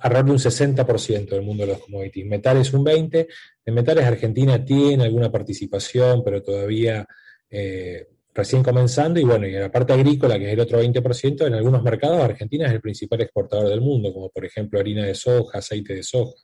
alrededor 0.00 0.26
de 0.26 0.32
un 0.32 0.38
60% 0.38 1.30
del 1.30 1.42
mundo 1.42 1.66
de 1.66 1.72
los 1.72 1.80
commodities, 1.80 2.26
metales 2.26 2.72
un 2.72 2.84
20%, 2.84 3.26
en 3.64 3.74
metales 3.74 4.04
Argentina 4.04 4.64
tiene 4.64 5.02
alguna 5.02 5.32
participación, 5.32 6.22
pero 6.22 6.40
todavía 6.40 7.04
eh, 7.50 8.06
recién 8.32 8.62
comenzando, 8.62 9.18
y 9.18 9.24
bueno, 9.24 9.48
y 9.48 9.56
en 9.56 9.62
la 9.62 9.72
parte 9.72 9.92
agrícola, 9.92 10.38
que 10.38 10.46
es 10.46 10.52
el 10.52 10.60
otro 10.60 10.80
20%, 10.80 11.44
en 11.44 11.54
algunos 11.54 11.82
mercados 11.82 12.22
Argentina 12.22 12.68
es 12.68 12.72
el 12.72 12.80
principal 12.80 13.20
exportador 13.20 13.68
del 13.68 13.80
mundo, 13.80 14.14
como 14.14 14.30
por 14.30 14.44
ejemplo 14.44 14.78
harina 14.78 15.04
de 15.06 15.16
soja, 15.16 15.58
aceite 15.58 15.94
de 15.94 16.04
soja, 16.04 16.36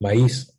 maíz, 0.00 0.52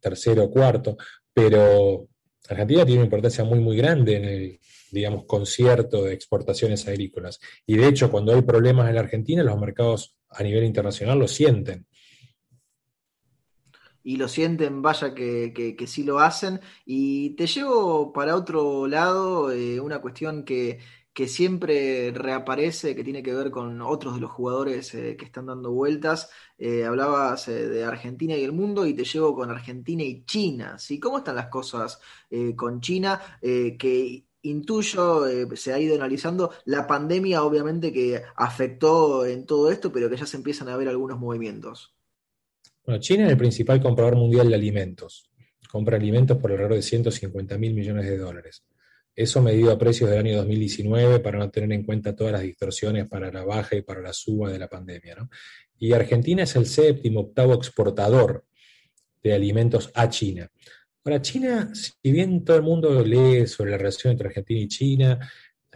tercero, 0.00 0.50
cuarto, 0.50 0.98
pero 1.32 2.08
Argentina 2.48 2.84
tiene 2.84 3.00
una 3.00 3.06
importancia 3.06 3.44
muy, 3.44 3.60
muy 3.60 3.76
grande 3.76 4.16
en 4.16 4.24
el, 4.24 4.60
digamos, 4.90 5.24
concierto 5.24 6.04
de 6.04 6.14
exportaciones 6.14 6.86
agrícolas. 6.88 7.40
Y 7.66 7.76
de 7.76 7.88
hecho, 7.88 8.10
cuando 8.10 8.34
hay 8.34 8.42
problemas 8.42 8.88
en 8.88 8.94
la 8.96 9.00
Argentina, 9.00 9.42
los 9.42 9.58
mercados 9.58 10.16
a 10.28 10.42
nivel 10.42 10.64
internacional 10.64 11.18
lo 11.18 11.28
sienten 11.28 11.86
y 14.04 14.16
lo 14.16 14.28
sienten, 14.28 14.82
vaya 14.82 15.14
que, 15.14 15.52
que, 15.54 15.86
sí 15.86 16.02
lo 16.02 16.18
hacen. 16.18 16.60
Y 16.84 17.30
te 17.36 17.46
llevo 17.46 18.12
para 18.12 18.34
otro 18.34 18.86
lado 18.86 19.52
eh, 19.52 19.80
una 19.80 20.00
cuestión 20.00 20.44
que, 20.44 20.80
que, 21.12 21.28
siempre 21.28 22.10
reaparece, 22.12 22.94
que 22.94 23.04
tiene 23.04 23.22
que 23.22 23.34
ver 23.34 23.50
con 23.50 23.80
otros 23.82 24.14
de 24.14 24.20
los 24.20 24.30
jugadores 24.30 24.94
eh, 24.94 25.16
que 25.16 25.24
están 25.24 25.46
dando 25.46 25.72
vueltas. 25.72 26.30
Eh, 26.58 26.84
hablabas 26.84 27.46
de 27.46 27.84
Argentina 27.84 28.36
y 28.36 28.44
el 28.44 28.52
mundo 28.52 28.86
y 28.86 28.94
te 28.94 29.04
llevo 29.04 29.34
con 29.34 29.50
Argentina 29.50 30.02
y 30.02 30.24
China. 30.24 30.78
¿sí? 30.78 30.98
¿Cómo 31.00 31.18
están 31.18 31.36
las 31.36 31.48
cosas 31.48 32.00
con 32.56 32.80
China? 32.80 33.20
que 33.40 34.24
intuyo, 34.42 35.24
se 35.54 35.72
ha 35.72 35.78
ido 35.78 35.94
analizando, 35.94 36.52
la 36.64 36.86
pandemia 36.86 37.44
obviamente 37.44 37.92
que 37.92 38.22
afectó 38.36 39.24
en 39.24 39.46
todo 39.46 39.70
esto, 39.70 39.92
pero 39.92 40.10
que 40.10 40.16
ya 40.16 40.26
se 40.26 40.36
empiezan 40.36 40.68
a 40.68 40.76
ver 40.76 40.88
algunos 40.88 41.18
movimientos. 41.18 41.94
Bueno, 42.84 43.00
China 43.00 43.26
es 43.26 43.30
el 43.30 43.38
principal 43.38 43.80
comprador 43.80 44.16
mundial 44.16 44.48
de 44.48 44.56
alimentos. 44.56 45.30
Compra 45.70 45.96
alimentos 45.96 46.36
por 46.38 46.50
alrededor 46.50 46.76
de 46.76 46.82
150 46.82 47.56
mil 47.56 47.74
millones 47.74 48.06
de 48.06 48.18
dólares. 48.18 48.64
Eso 49.14 49.42
medido 49.42 49.70
a 49.70 49.78
precios 49.78 50.08
del 50.08 50.20
año 50.20 50.36
2019 50.38 51.20
para 51.20 51.38
no 51.38 51.50
tener 51.50 51.72
en 51.72 51.84
cuenta 51.84 52.16
todas 52.16 52.32
las 52.32 52.42
distorsiones 52.42 53.08
para 53.08 53.30
la 53.30 53.44
baja 53.44 53.76
y 53.76 53.82
para 53.82 54.00
la 54.00 54.12
suba 54.12 54.50
de 54.50 54.58
la 54.58 54.68
pandemia. 54.68 55.16
Y 55.78 55.92
Argentina 55.92 56.44
es 56.44 56.56
el 56.56 56.66
séptimo, 56.66 57.20
octavo 57.20 57.54
exportador 57.54 58.44
de 59.22 59.34
alimentos 59.34 59.90
a 59.94 60.08
China. 60.08 60.50
Ahora, 61.04 61.20
China, 61.20 61.70
si 61.74 62.10
bien 62.10 62.44
todo 62.44 62.56
el 62.56 62.62
mundo 62.62 63.04
lee 63.04 63.46
sobre 63.46 63.72
la 63.72 63.78
relación 63.78 64.12
entre 64.12 64.28
Argentina 64.28 64.60
y 64.60 64.68
China, 64.68 65.30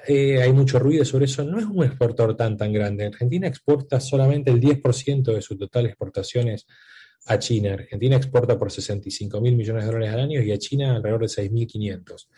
eh, 0.06 0.40
hay 0.40 0.52
mucho 0.52 0.78
ruido 0.78 1.04
sobre 1.04 1.24
eso, 1.24 1.42
no 1.42 1.58
es 1.58 1.64
un 1.64 1.84
exportador 1.84 2.36
tan 2.36 2.56
tan 2.56 2.72
grande. 2.72 3.06
Argentina 3.06 3.48
exporta 3.48 3.98
solamente 3.98 4.50
el 4.50 4.60
10% 4.60 5.34
de 5.34 5.42
sus 5.42 5.58
totales 5.58 5.90
exportaciones 5.90 6.66
a 7.26 7.38
China. 7.38 7.74
Argentina 7.74 8.16
exporta 8.16 8.56
por 8.58 8.70
65 8.70 9.40
mil 9.40 9.56
millones 9.56 9.84
de 9.84 9.90
dólares 9.90 10.14
al 10.14 10.20
año 10.20 10.40
y 10.42 10.52
a 10.52 10.58
China 10.58 10.96
alrededor 10.96 11.22
de 11.22 11.26
6.500. 11.26 12.28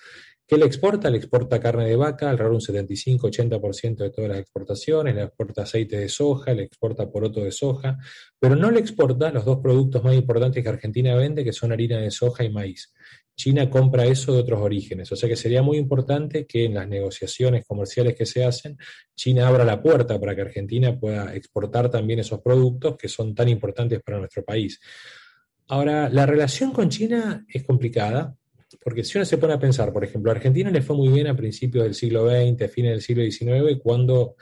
¿Qué 0.48 0.56
le 0.56 0.64
exporta? 0.64 1.10
Le 1.10 1.18
exporta 1.18 1.60
carne 1.60 1.84
de 1.84 1.94
vaca, 1.94 2.30
alrededor 2.30 2.52
de 2.52 2.72
un 2.72 2.86
75-80% 2.86 3.96
de 3.96 4.08
todas 4.08 4.30
las 4.30 4.38
exportaciones, 4.38 5.14
le 5.14 5.24
exporta 5.24 5.64
aceite 5.64 5.98
de 5.98 6.08
soja, 6.08 6.54
le 6.54 6.62
exporta 6.62 7.10
poroto 7.10 7.44
de 7.44 7.52
soja, 7.52 7.98
pero 8.40 8.56
no 8.56 8.70
le 8.70 8.80
exporta 8.80 9.30
los 9.30 9.44
dos 9.44 9.58
productos 9.58 10.02
más 10.02 10.14
importantes 10.14 10.62
que 10.62 10.68
Argentina 10.70 11.14
vende, 11.16 11.44
que 11.44 11.52
son 11.52 11.70
harina 11.70 11.98
de 11.98 12.10
soja 12.10 12.44
y 12.44 12.50
maíz. 12.50 12.94
China 13.36 13.68
compra 13.68 14.06
eso 14.06 14.32
de 14.32 14.40
otros 14.40 14.62
orígenes. 14.62 15.12
O 15.12 15.16
sea 15.16 15.28
que 15.28 15.36
sería 15.36 15.60
muy 15.60 15.76
importante 15.76 16.46
que 16.46 16.64
en 16.64 16.72
las 16.72 16.88
negociaciones 16.88 17.66
comerciales 17.66 18.14
que 18.14 18.24
se 18.24 18.42
hacen, 18.42 18.78
China 19.14 19.48
abra 19.48 19.66
la 19.66 19.82
puerta 19.82 20.18
para 20.18 20.34
que 20.34 20.40
Argentina 20.40 20.98
pueda 20.98 21.34
exportar 21.36 21.90
también 21.90 22.20
esos 22.20 22.40
productos 22.40 22.96
que 22.96 23.08
son 23.08 23.34
tan 23.34 23.50
importantes 23.50 24.00
para 24.02 24.18
nuestro 24.18 24.42
país. 24.46 24.80
Ahora, 25.66 26.08
la 26.08 26.24
relación 26.24 26.72
con 26.72 26.88
China 26.88 27.44
es 27.46 27.64
complicada, 27.64 28.34
porque 28.80 29.04
si 29.04 29.18
uno 29.18 29.24
se 29.24 29.38
pone 29.38 29.54
a 29.54 29.58
pensar, 29.58 29.92
por 29.92 30.04
ejemplo, 30.04 30.30
a 30.30 30.34
Argentina 30.34 30.70
le 30.70 30.82
fue 30.82 30.96
muy 30.96 31.08
bien 31.08 31.26
a 31.26 31.36
principios 31.36 31.84
del 31.84 31.94
siglo 31.94 32.28
XX, 32.28 32.62
a 32.62 32.68
fines 32.68 32.92
del 32.92 33.02
siglo 33.02 33.24
XIX, 33.24 33.80
cuando 33.82 34.36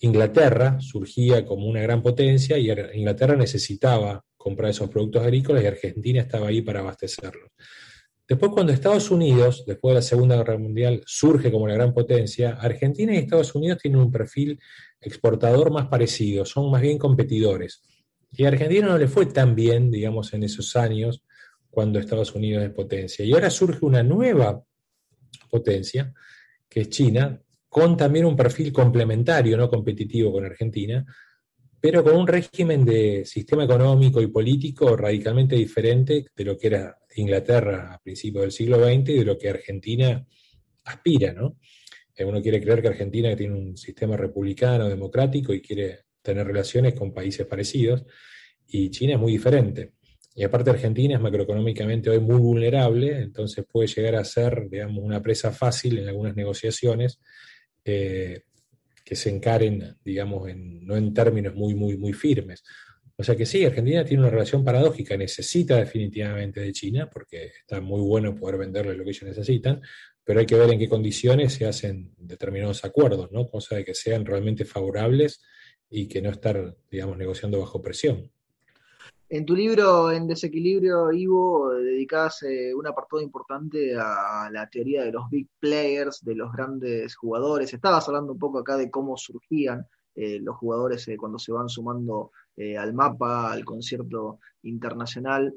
Inglaterra 0.00 0.78
surgía 0.80 1.44
como 1.44 1.66
una 1.66 1.80
gran 1.80 2.02
potencia 2.02 2.58
y 2.58 2.70
Inglaterra 2.94 3.36
necesitaba 3.36 4.24
comprar 4.36 4.70
esos 4.70 4.90
productos 4.90 5.22
agrícolas 5.22 5.64
y 5.64 5.66
Argentina 5.66 6.20
estaba 6.20 6.48
ahí 6.48 6.60
para 6.60 6.80
abastecerlos. 6.80 7.50
Después, 8.26 8.52
cuando 8.52 8.72
Estados 8.72 9.10
Unidos, 9.10 9.64
después 9.66 9.92
de 9.92 9.96
la 9.96 10.02
Segunda 10.02 10.36
Guerra 10.36 10.56
Mundial, 10.56 11.02
surge 11.04 11.50
como 11.52 11.68
la 11.68 11.74
gran 11.74 11.92
potencia, 11.92 12.52
Argentina 12.52 13.14
y 13.14 13.18
Estados 13.18 13.54
Unidos 13.54 13.78
tienen 13.82 14.00
un 14.00 14.10
perfil 14.10 14.58
exportador 15.00 15.70
más 15.70 15.88
parecido, 15.88 16.46
son 16.46 16.70
más 16.70 16.80
bien 16.80 16.96
competidores. 16.96 17.82
Y 18.32 18.44
a 18.44 18.48
Argentina 18.48 18.86
no 18.86 18.98
le 18.98 19.08
fue 19.08 19.26
tan 19.26 19.54
bien, 19.54 19.90
digamos, 19.90 20.32
en 20.32 20.42
esos 20.42 20.74
años 20.74 21.22
cuando 21.74 21.98
Estados 21.98 22.34
Unidos 22.34 22.64
es 22.64 22.70
potencia. 22.70 23.24
Y 23.24 23.32
ahora 23.32 23.50
surge 23.50 23.84
una 23.84 24.02
nueva 24.02 24.62
potencia, 25.50 26.12
que 26.68 26.82
es 26.82 26.88
China, 26.88 27.40
con 27.68 27.96
también 27.96 28.24
un 28.24 28.36
perfil 28.36 28.72
complementario, 28.72 29.56
no 29.56 29.68
competitivo 29.68 30.32
con 30.32 30.44
Argentina, 30.44 31.04
pero 31.80 32.02
con 32.02 32.16
un 32.16 32.26
régimen 32.26 32.84
de 32.84 33.24
sistema 33.26 33.64
económico 33.64 34.22
y 34.22 34.28
político 34.28 34.96
radicalmente 34.96 35.56
diferente 35.56 36.26
de 36.34 36.44
lo 36.44 36.56
que 36.56 36.68
era 36.68 36.96
Inglaterra 37.16 37.92
a 37.92 37.98
principios 37.98 38.42
del 38.42 38.52
siglo 38.52 38.78
XX 38.78 39.10
y 39.10 39.18
de 39.18 39.24
lo 39.24 39.36
que 39.36 39.50
Argentina 39.50 40.26
aspira, 40.84 41.32
¿no? 41.32 41.58
Eh, 42.16 42.24
uno 42.24 42.40
quiere 42.40 42.60
creer 42.60 42.80
que 42.80 42.88
Argentina 42.88 43.34
tiene 43.36 43.54
un 43.54 43.76
sistema 43.76 44.16
republicano, 44.16 44.88
democrático 44.88 45.52
y 45.52 45.60
quiere 45.60 46.04
tener 46.22 46.46
relaciones 46.46 46.94
con 46.94 47.12
países 47.12 47.46
parecidos, 47.46 48.04
y 48.66 48.90
China 48.90 49.14
es 49.14 49.20
muy 49.20 49.32
diferente. 49.32 49.94
Y 50.34 50.42
aparte 50.42 50.70
Argentina 50.70 51.14
es 51.14 51.20
macroeconómicamente 51.20 52.10
hoy 52.10 52.18
muy 52.18 52.38
vulnerable, 52.38 53.20
entonces 53.20 53.64
puede 53.70 53.86
llegar 53.86 54.16
a 54.16 54.24
ser, 54.24 54.68
digamos, 54.68 55.02
una 55.02 55.22
presa 55.22 55.52
fácil 55.52 55.98
en 55.98 56.08
algunas 56.08 56.34
negociaciones 56.34 57.20
eh, 57.84 58.42
que 59.04 59.14
se 59.14 59.30
encaren, 59.30 59.96
digamos, 60.04 60.48
en, 60.48 60.84
no 60.84 60.96
en 60.96 61.14
términos 61.14 61.54
muy, 61.54 61.74
muy, 61.74 61.96
muy 61.96 62.12
firmes. 62.12 62.64
O 63.16 63.22
sea 63.22 63.36
que 63.36 63.46
sí, 63.46 63.64
Argentina 63.64 64.04
tiene 64.04 64.22
una 64.24 64.30
relación 64.30 64.64
paradójica, 64.64 65.16
necesita 65.16 65.76
definitivamente 65.76 66.60
de 66.60 66.72
China, 66.72 67.08
porque 67.08 67.52
está 67.60 67.80
muy 67.80 68.00
bueno 68.00 68.34
poder 68.34 68.58
venderle 68.58 68.96
lo 68.96 69.04
que 69.04 69.10
ellos 69.10 69.22
necesitan, 69.22 69.80
pero 70.24 70.40
hay 70.40 70.46
que 70.46 70.56
ver 70.56 70.70
en 70.70 70.80
qué 70.80 70.88
condiciones 70.88 71.52
se 71.52 71.66
hacen 71.66 72.12
determinados 72.18 72.84
acuerdos, 72.84 73.30
¿no? 73.30 73.46
Cosa 73.46 73.76
de 73.76 73.84
que 73.84 73.94
sean 73.94 74.24
realmente 74.24 74.64
favorables 74.64 75.42
y 75.88 76.08
que 76.08 76.20
no 76.20 76.30
estar, 76.30 76.76
digamos, 76.90 77.16
negociando 77.16 77.60
bajo 77.60 77.80
presión. 77.80 78.32
En 79.28 79.46
tu 79.46 79.56
libro 79.56 80.10
En 80.12 80.26
Desequilibrio, 80.26 81.10
Ivo, 81.10 81.70
dedicás 81.70 82.42
eh, 82.42 82.74
un 82.74 82.86
apartado 82.86 83.22
importante 83.22 83.96
a 83.98 84.50
la 84.52 84.68
teoría 84.68 85.02
de 85.02 85.12
los 85.12 85.30
big 85.30 85.48
players, 85.58 86.22
de 86.22 86.34
los 86.34 86.52
grandes 86.52 87.16
jugadores. 87.16 87.72
Estabas 87.72 88.06
hablando 88.06 88.32
un 88.32 88.38
poco 88.38 88.58
acá 88.58 88.76
de 88.76 88.90
cómo 88.90 89.16
surgían 89.16 89.86
eh, 90.14 90.38
los 90.40 90.56
jugadores 90.56 91.08
eh, 91.08 91.16
cuando 91.16 91.38
se 91.38 91.52
van 91.52 91.68
sumando 91.68 92.32
al 92.78 92.94
mapa, 92.94 93.50
al 93.50 93.64
concierto 93.64 94.38
internacional. 94.62 95.52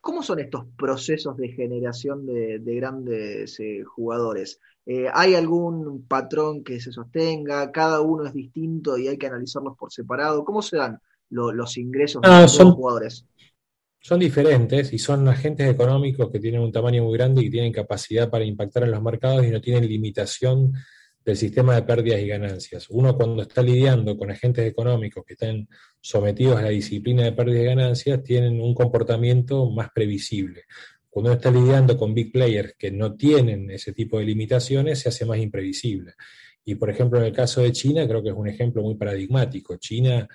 ¿Cómo 0.00 0.22
son 0.24 0.40
estos 0.40 0.64
procesos 0.76 1.36
de 1.36 1.50
generación 1.50 2.26
de, 2.26 2.58
de 2.58 2.74
grandes 2.74 3.58
jugadores? 3.86 4.58
¿Hay 5.12 5.36
algún 5.36 6.04
patrón 6.08 6.64
que 6.64 6.80
se 6.80 6.90
sostenga? 6.90 7.70
¿Cada 7.70 8.00
uno 8.00 8.24
es 8.26 8.32
distinto 8.32 8.98
y 8.98 9.06
hay 9.06 9.18
que 9.18 9.28
analizarlos 9.28 9.76
por 9.76 9.92
separado? 9.92 10.44
¿Cómo 10.44 10.62
se 10.62 10.78
dan 10.78 11.00
los 11.30 11.76
ingresos 11.76 12.22
de 12.22 12.28
los 12.28 12.58
jugadores. 12.74 13.26
Son 14.00 14.20
diferentes 14.20 14.92
y 14.92 14.98
son 14.98 15.28
agentes 15.28 15.68
económicos 15.68 16.30
que 16.30 16.38
tienen 16.38 16.60
un 16.60 16.72
tamaño 16.72 17.04
muy 17.04 17.18
grande 17.18 17.42
y 17.42 17.50
tienen 17.50 17.72
capacidad 17.72 18.30
para 18.30 18.44
impactar 18.44 18.84
en 18.84 18.92
los 18.92 19.02
mercados 19.02 19.44
y 19.44 19.50
no 19.50 19.60
tienen 19.60 19.88
limitación 19.88 20.72
del 21.24 21.36
sistema 21.36 21.74
de 21.74 21.82
pérdidas 21.82 22.20
y 22.20 22.28
ganancias. 22.28 22.86
Uno 22.88 23.16
cuando 23.16 23.42
está 23.42 23.60
lidiando 23.60 24.16
con 24.16 24.30
agentes 24.30 24.66
económicos 24.66 25.24
que 25.26 25.34
están 25.34 25.68
sometidos 26.00 26.58
a 26.58 26.62
la 26.62 26.68
disciplina 26.70 27.24
de 27.24 27.32
pérdidas 27.32 27.62
y 27.62 27.66
ganancias, 27.66 28.22
tienen 28.22 28.60
un 28.62 28.72
comportamiento 28.72 29.68
más 29.68 29.90
previsible. 29.94 30.64
Cuando 31.10 31.30
uno 31.30 31.36
está 31.36 31.50
lidiando 31.50 31.98
con 31.98 32.14
big 32.14 32.32
players 32.32 32.74
que 32.78 32.90
no 32.90 33.14
tienen 33.14 33.70
ese 33.70 33.92
tipo 33.92 34.18
de 34.18 34.24
limitaciones, 34.24 35.00
se 35.00 35.08
hace 35.08 35.26
más 35.26 35.38
imprevisible. 35.38 36.14
Y 36.64 36.76
por 36.76 36.88
ejemplo, 36.88 37.18
en 37.18 37.26
el 37.26 37.32
caso 37.32 37.62
de 37.62 37.72
China, 37.72 38.06
creo 38.06 38.22
que 38.22 38.30
es 38.30 38.34
un 38.34 38.46
ejemplo 38.46 38.82
muy 38.82 38.94
paradigmático. 38.94 39.76
China 39.76 40.28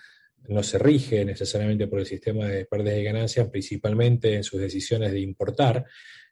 no 0.48 0.64
se 0.64 0.78
rige 0.78 1.24
necesariamente 1.24 1.88
por 1.88 2.00
el 2.00 2.06
sistema 2.06 2.48
de 2.48 2.66
pérdidas 2.66 3.00
y 3.00 3.04
ganancias, 3.04 3.50
principalmente 3.50 4.36
en 4.36 4.44
sus 4.44 4.60
decisiones 4.60 5.12
de 5.12 5.20
importar. 5.20 5.86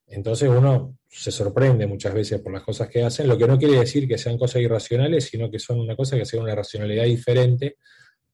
Entonces 0.08 0.50
uno 0.50 0.98
se 1.08 1.32
sorprende 1.32 1.88
muchas 1.88 2.14
veces 2.14 2.42
por 2.42 2.52
las 2.52 2.64
cosas 2.64 2.90
que 2.90 3.04
hacen, 3.04 3.28
lo 3.28 3.38
que 3.38 3.48
no 3.48 3.58
quiere 3.58 3.80
decir 3.80 4.08
que 4.08 4.18
sean 4.18 4.38
cosas 4.38 4.62
irracionales, 4.62 5.26
sino 5.26 5.50
que 5.50 5.60
son 5.60 5.80
una 5.80 5.96
cosa 5.96 6.18
que 6.18 6.26
sea 6.26 6.42
una 6.42 6.54
racionalidad 6.54 7.06
diferente 7.06 7.78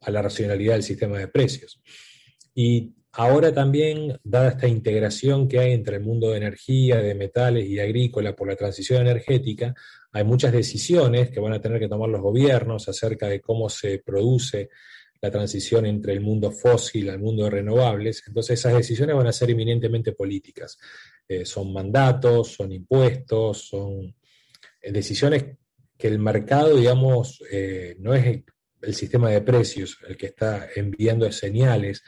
a 0.01 0.12
la 0.12 0.22
racionalidad 0.22 0.74
del 0.74 0.84
sistema 0.84 1.19
de 1.19 1.27
precios. 1.27 1.79
Y 2.55 2.93
ahora 3.12 3.53
también, 3.53 4.19
dada 4.24 4.50
esta 4.50 4.67
integración 4.67 5.48
que 5.48 5.60
hay 5.60 5.74
entre 5.74 5.98
el 5.98 6.03
mundo 6.03 6.31
de 6.31 6.38
energía, 6.38 6.98
de 6.98 7.13
metales 7.13 7.67
y 7.67 7.79
agrícola 7.79 8.36
por 8.36 8.48
la 8.48 8.55
transición 8.55 9.01
energética, 9.01 9.75
hay 10.12 10.24
muchas 10.24 10.51
decisiones 10.51 11.29
que 11.29 11.39
van 11.39 11.53
a 11.53 11.62
tener 11.62 11.79
que 11.79 11.88
tomar 11.88 12.10
los 12.10 12.22
gobiernos 12.22 12.89
acerca 12.89 13.27
de 13.27 13.39
cómo 13.39 13.69
se 13.69 14.00
produce 14.00 14.69
la 15.21 15.31
transición 15.31 15.86
entre 15.86 16.13
el 16.13 16.21
mundo 16.21 16.51
fósil 16.51 17.09
al 17.09 17.19
mundo 17.19 17.45
de 17.45 17.50
renovables. 17.50 18.24
Entonces 18.27 18.59
esas 18.59 18.75
decisiones 18.75 19.15
van 19.15 19.27
a 19.27 19.33
ser 19.33 19.50
eminentemente 19.50 20.13
políticas. 20.13 20.77
Eh, 21.27 21.45
son 21.45 21.74
mandatos, 21.74 22.53
son 22.53 22.71
impuestos, 22.71 23.67
son 23.67 24.15
decisiones 24.81 25.57
que 25.97 26.07
el 26.07 26.19
mercado, 26.19 26.75
digamos, 26.75 27.41
no 27.97 28.13
es 28.13 28.43
el 28.81 28.93
sistema 28.93 29.29
de 29.31 29.41
precios 29.41 29.97
el 30.07 30.15
que 30.15 30.27
está 30.27 30.69
enviando 30.75 31.29
señales 31.31 32.03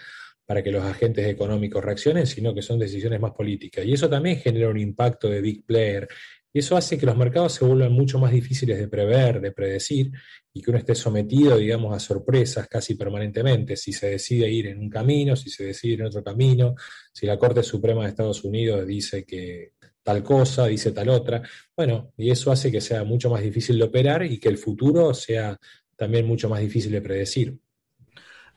para 0.49 0.63
que 0.63 0.71
los 0.71 0.83
agentes 0.83 1.27
económicos 1.27 1.85
reaccionen, 1.85 2.25
sino 2.25 2.55
que 2.55 2.63
son 2.63 2.79
decisiones 2.79 3.19
más 3.19 3.33
políticas. 3.33 3.85
Y 3.85 3.93
eso 3.93 4.09
también 4.09 4.39
genera 4.39 4.67
un 4.67 4.79
impacto 4.79 5.29
de 5.29 5.41
big 5.41 5.63
player. 5.63 6.07
Y 6.51 6.57
eso 6.57 6.75
hace 6.75 6.97
que 6.97 7.05
los 7.05 7.15
mercados 7.15 7.53
se 7.53 7.65
vuelvan 7.65 7.91
mucho 7.91 8.17
más 8.17 8.31
difíciles 8.31 8.79
de 8.79 8.87
prever, 8.87 9.41
de 9.41 9.51
predecir, 9.51 10.11
y 10.51 10.63
que 10.63 10.71
uno 10.71 10.79
esté 10.79 10.95
sometido, 10.95 11.55
digamos, 11.55 11.95
a 11.95 11.99
sorpresas 11.99 12.67
casi 12.67 12.95
permanentemente. 12.95 13.75
Si 13.75 13.93
se 13.93 14.09
decide 14.09 14.49
ir 14.49 14.65
en 14.65 14.79
un 14.79 14.89
camino, 14.89 15.35
si 15.35 15.51
se 15.51 15.65
decide 15.65 15.93
ir 15.93 15.99
en 15.99 16.07
otro 16.07 16.23
camino, 16.23 16.73
si 17.13 17.27
la 17.27 17.37
Corte 17.37 17.61
Suprema 17.61 18.01
de 18.01 18.09
Estados 18.09 18.43
Unidos 18.43 18.87
dice 18.87 19.25
que 19.25 19.73
tal 20.01 20.23
cosa, 20.23 20.65
dice 20.65 20.91
tal 20.93 21.09
otra. 21.09 21.43
Bueno, 21.77 22.11
y 22.17 22.31
eso 22.31 22.51
hace 22.51 22.71
que 22.71 22.81
sea 22.81 23.03
mucho 23.03 23.29
más 23.29 23.43
difícil 23.43 23.77
de 23.77 23.83
operar 23.83 24.25
y 24.25 24.39
que 24.39 24.49
el 24.49 24.57
futuro 24.57 25.13
sea 25.13 25.59
también 25.95 26.25
mucho 26.25 26.49
más 26.49 26.59
difícil 26.59 26.91
de 26.91 27.01
predecir. 27.01 27.59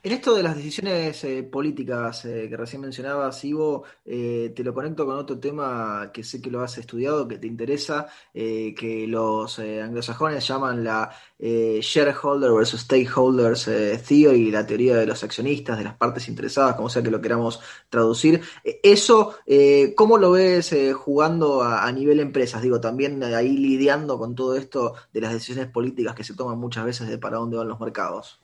En 0.05 0.11
esto 0.11 0.35
de 0.35 0.43
las 0.43 0.57
decisiones 0.57 1.23
eh, 1.23 1.43
políticas 1.43 2.25
eh, 2.25 2.47
que 2.49 2.57
recién 2.57 2.81
mencionabas, 2.81 3.41
Ivo, 3.45 3.85
eh, 4.03 4.51
te 4.53 4.61
lo 4.61 4.73
conecto 4.73 5.05
con 5.05 5.15
otro 5.15 5.39
tema 5.39 6.11
que 6.13 6.25
sé 6.25 6.41
que 6.41 6.51
lo 6.51 6.61
has 6.61 6.77
estudiado, 6.77 7.25
que 7.25 7.37
te 7.37 7.47
interesa, 7.47 8.07
que 8.33 9.05
los 9.07 9.59
anglosajones 9.59 10.45
llaman 10.45 10.83
la 10.83 11.09
shareholder 11.39 12.51
versus 12.51 12.81
stakeholders 12.81 13.69
theory, 14.05 14.51
la 14.51 14.65
teoría 14.65 14.97
de 14.97 15.05
los 15.05 15.23
accionistas, 15.23 15.77
de 15.77 15.85
las 15.85 15.95
partes 15.95 16.27
interesadas, 16.27 16.75
como 16.75 16.89
sea 16.89 17.01
que 17.01 17.11
lo 17.11 17.21
queramos 17.21 17.61
traducir. 17.89 18.41
eso, 18.63 19.35
¿cómo 19.95 20.17
lo 20.17 20.31
ves 20.31 20.75
jugando 20.95 21.61
a, 21.63 21.85
a, 21.85 21.91
nivel 21.93 22.19
empresas? 22.19 22.61
Digo, 22.61 22.81
también 22.81 23.23
ahí 23.23 23.55
lidiando 23.57 24.17
con 24.17 24.35
todo 24.35 24.57
esto 24.57 24.95
de 25.13 25.21
las 25.21 25.31
decisiones 25.31 25.67
políticas 25.71 26.13
que 26.15 26.25
se 26.25 26.35
toman 26.35 26.59
muchas 26.59 26.83
veces 26.83 27.07
de 27.07 27.17
para 27.17 27.37
dónde 27.37 27.57
van 27.57 27.69
los 27.69 27.79
mercados. 27.79 28.42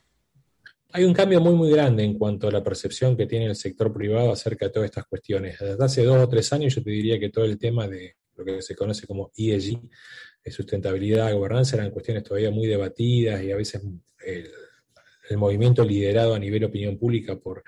Hay 0.92 1.04
un 1.04 1.14
cambio 1.14 1.40
muy, 1.40 1.54
muy 1.54 1.70
grande 1.70 2.02
en 2.02 2.18
cuanto 2.18 2.48
a 2.48 2.50
la 2.50 2.64
percepción 2.64 3.16
que 3.16 3.26
tiene 3.26 3.46
el 3.46 3.54
sector 3.54 3.92
privado 3.92 4.32
acerca 4.32 4.66
de 4.66 4.72
todas 4.72 4.86
estas 4.86 5.06
cuestiones. 5.06 5.56
Desde 5.60 5.84
hace 5.84 6.02
dos 6.02 6.16
o 6.16 6.28
tres 6.28 6.52
años 6.52 6.74
yo 6.74 6.82
te 6.82 6.90
diría 6.90 7.18
que 7.20 7.28
todo 7.28 7.44
el 7.44 7.58
tema 7.58 7.86
de 7.86 8.16
lo 8.36 8.44
que 8.44 8.60
se 8.60 8.74
conoce 8.74 9.06
como 9.06 9.30
ESG, 9.36 9.78
sustentabilidad, 10.46 11.32
gobernanza, 11.32 11.76
eran 11.76 11.90
cuestiones 11.90 12.24
todavía 12.24 12.50
muy 12.50 12.66
debatidas 12.66 13.40
y 13.42 13.52
a 13.52 13.56
veces 13.56 13.82
el, 14.24 14.50
movimiento 15.36 15.84
liderado 15.84 16.34
a 16.34 16.40
nivel 16.40 16.64
opinión 16.64 16.98
pública 16.98 17.38
por 17.38 17.62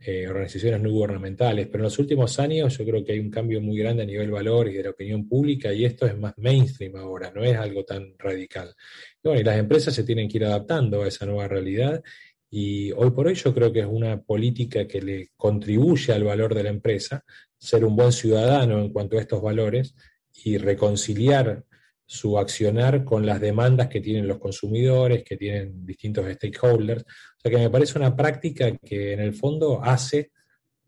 eh, 0.00 0.28
organizaciones 0.28 0.82
no 0.82 0.90
gubernamentales, 0.90 1.68
pero 1.68 1.78
en 1.78 1.84
los 1.84 1.98
últimos 1.98 2.38
años 2.38 2.76
yo 2.76 2.84
creo 2.84 3.02
que 3.02 3.12
hay 3.12 3.18
un 3.18 3.30
cambio 3.30 3.62
muy 3.62 3.78
grande 3.78 4.02
a 4.02 4.06
nivel 4.06 4.30
valor 4.30 4.68
y 4.68 4.74
de 4.74 4.82
la 4.82 4.90
opinión 4.90 5.26
pública 5.26 5.72
y 5.72 5.86
esto 5.86 6.04
es 6.04 6.18
más 6.18 6.34
mainstream 6.36 6.96
ahora, 6.96 7.32
no 7.34 7.42
es 7.42 7.56
algo 7.56 7.82
tan 7.86 8.14
radical. 8.18 8.74
Bueno, 9.24 9.40
y 9.40 9.44
las 9.44 9.56
empresas 9.56 9.94
se 9.94 10.04
tienen 10.04 10.28
que 10.28 10.36
ir 10.36 10.44
adaptando 10.44 11.02
a 11.02 11.08
esa 11.08 11.24
nueva 11.24 11.48
realidad 11.48 12.02
y 12.50 12.92
hoy 12.92 13.10
por 13.10 13.26
hoy 13.26 13.34
yo 13.34 13.54
creo 13.54 13.72
que 13.72 13.80
es 13.80 13.86
una 13.86 14.22
política 14.22 14.86
que 14.86 15.02
le 15.02 15.30
contribuye 15.36 16.12
al 16.12 16.24
valor 16.24 16.54
de 16.54 16.62
la 16.62 16.70
empresa, 16.70 17.24
ser 17.58 17.84
un 17.84 17.96
buen 17.96 18.12
ciudadano 18.12 18.78
en 18.78 18.92
cuanto 18.92 19.18
a 19.18 19.20
estos 19.20 19.42
valores 19.42 19.94
y 20.44 20.56
reconciliar 20.56 21.64
su 22.06 22.38
accionar 22.38 23.04
con 23.04 23.26
las 23.26 23.38
demandas 23.38 23.88
que 23.88 24.00
tienen 24.00 24.26
los 24.26 24.38
consumidores, 24.38 25.24
que 25.24 25.36
tienen 25.36 25.84
distintos 25.84 26.24
stakeholders. 26.32 27.02
O 27.02 27.40
sea 27.40 27.50
que 27.50 27.58
me 27.58 27.68
parece 27.68 27.98
una 27.98 28.16
práctica 28.16 28.74
que 28.78 29.12
en 29.12 29.20
el 29.20 29.34
fondo 29.34 29.82
hace 29.84 30.30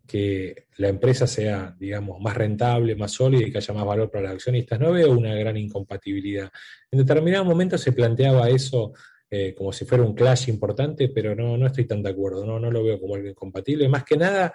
que 0.06 0.66
la 0.78 0.88
empresa 0.88 1.26
sea, 1.26 1.76
digamos, 1.78 2.20
más 2.20 2.36
rentable, 2.36 2.96
más 2.96 3.12
sólida 3.12 3.46
y 3.46 3.52
que 3.52 3.58
haya 3.58 3.74
más 3.74 3.84
valor 3.84 4.10
para 4.10 4.24
los 4.24 4.32
accionistas. 4.32 4.80
No 4.80 4.92
veo 4.92 5.12
una 5.12 5.34
gran 5.34 5.56
incompatibilidad. 5.58 6.50
En 6.90 6.98
determinado 6.98 7.44
momento 7.44 7.76
se 7.76 7.92
planteaba 7.92 8.48
eso 8.48 8.92
eh, 9.30 9.54
como 9.54 9.72
si 9.72 9.84
fuera 9.84 10.02
un 10.02 10.14
clash 10.14 10.48
importante, 10.48 11.08
pero 11.08 11.36
no, 11.36 11.56
no 11.56 11.66
estoy 11.66 11.84
tan 11.84 12.02
de 12.02 12.10
acuerdo, 12.10 12.44
no, 12.44 12.58
no 12.58 12.70
lo 12.70 12.82
veo 12.82 12.98
como 13.00 13.14
algo 13.14 13.28
incompatible, 13.28 13.88
más 13.88 14.04
que 14.04 14.16
nada 14.16 14.52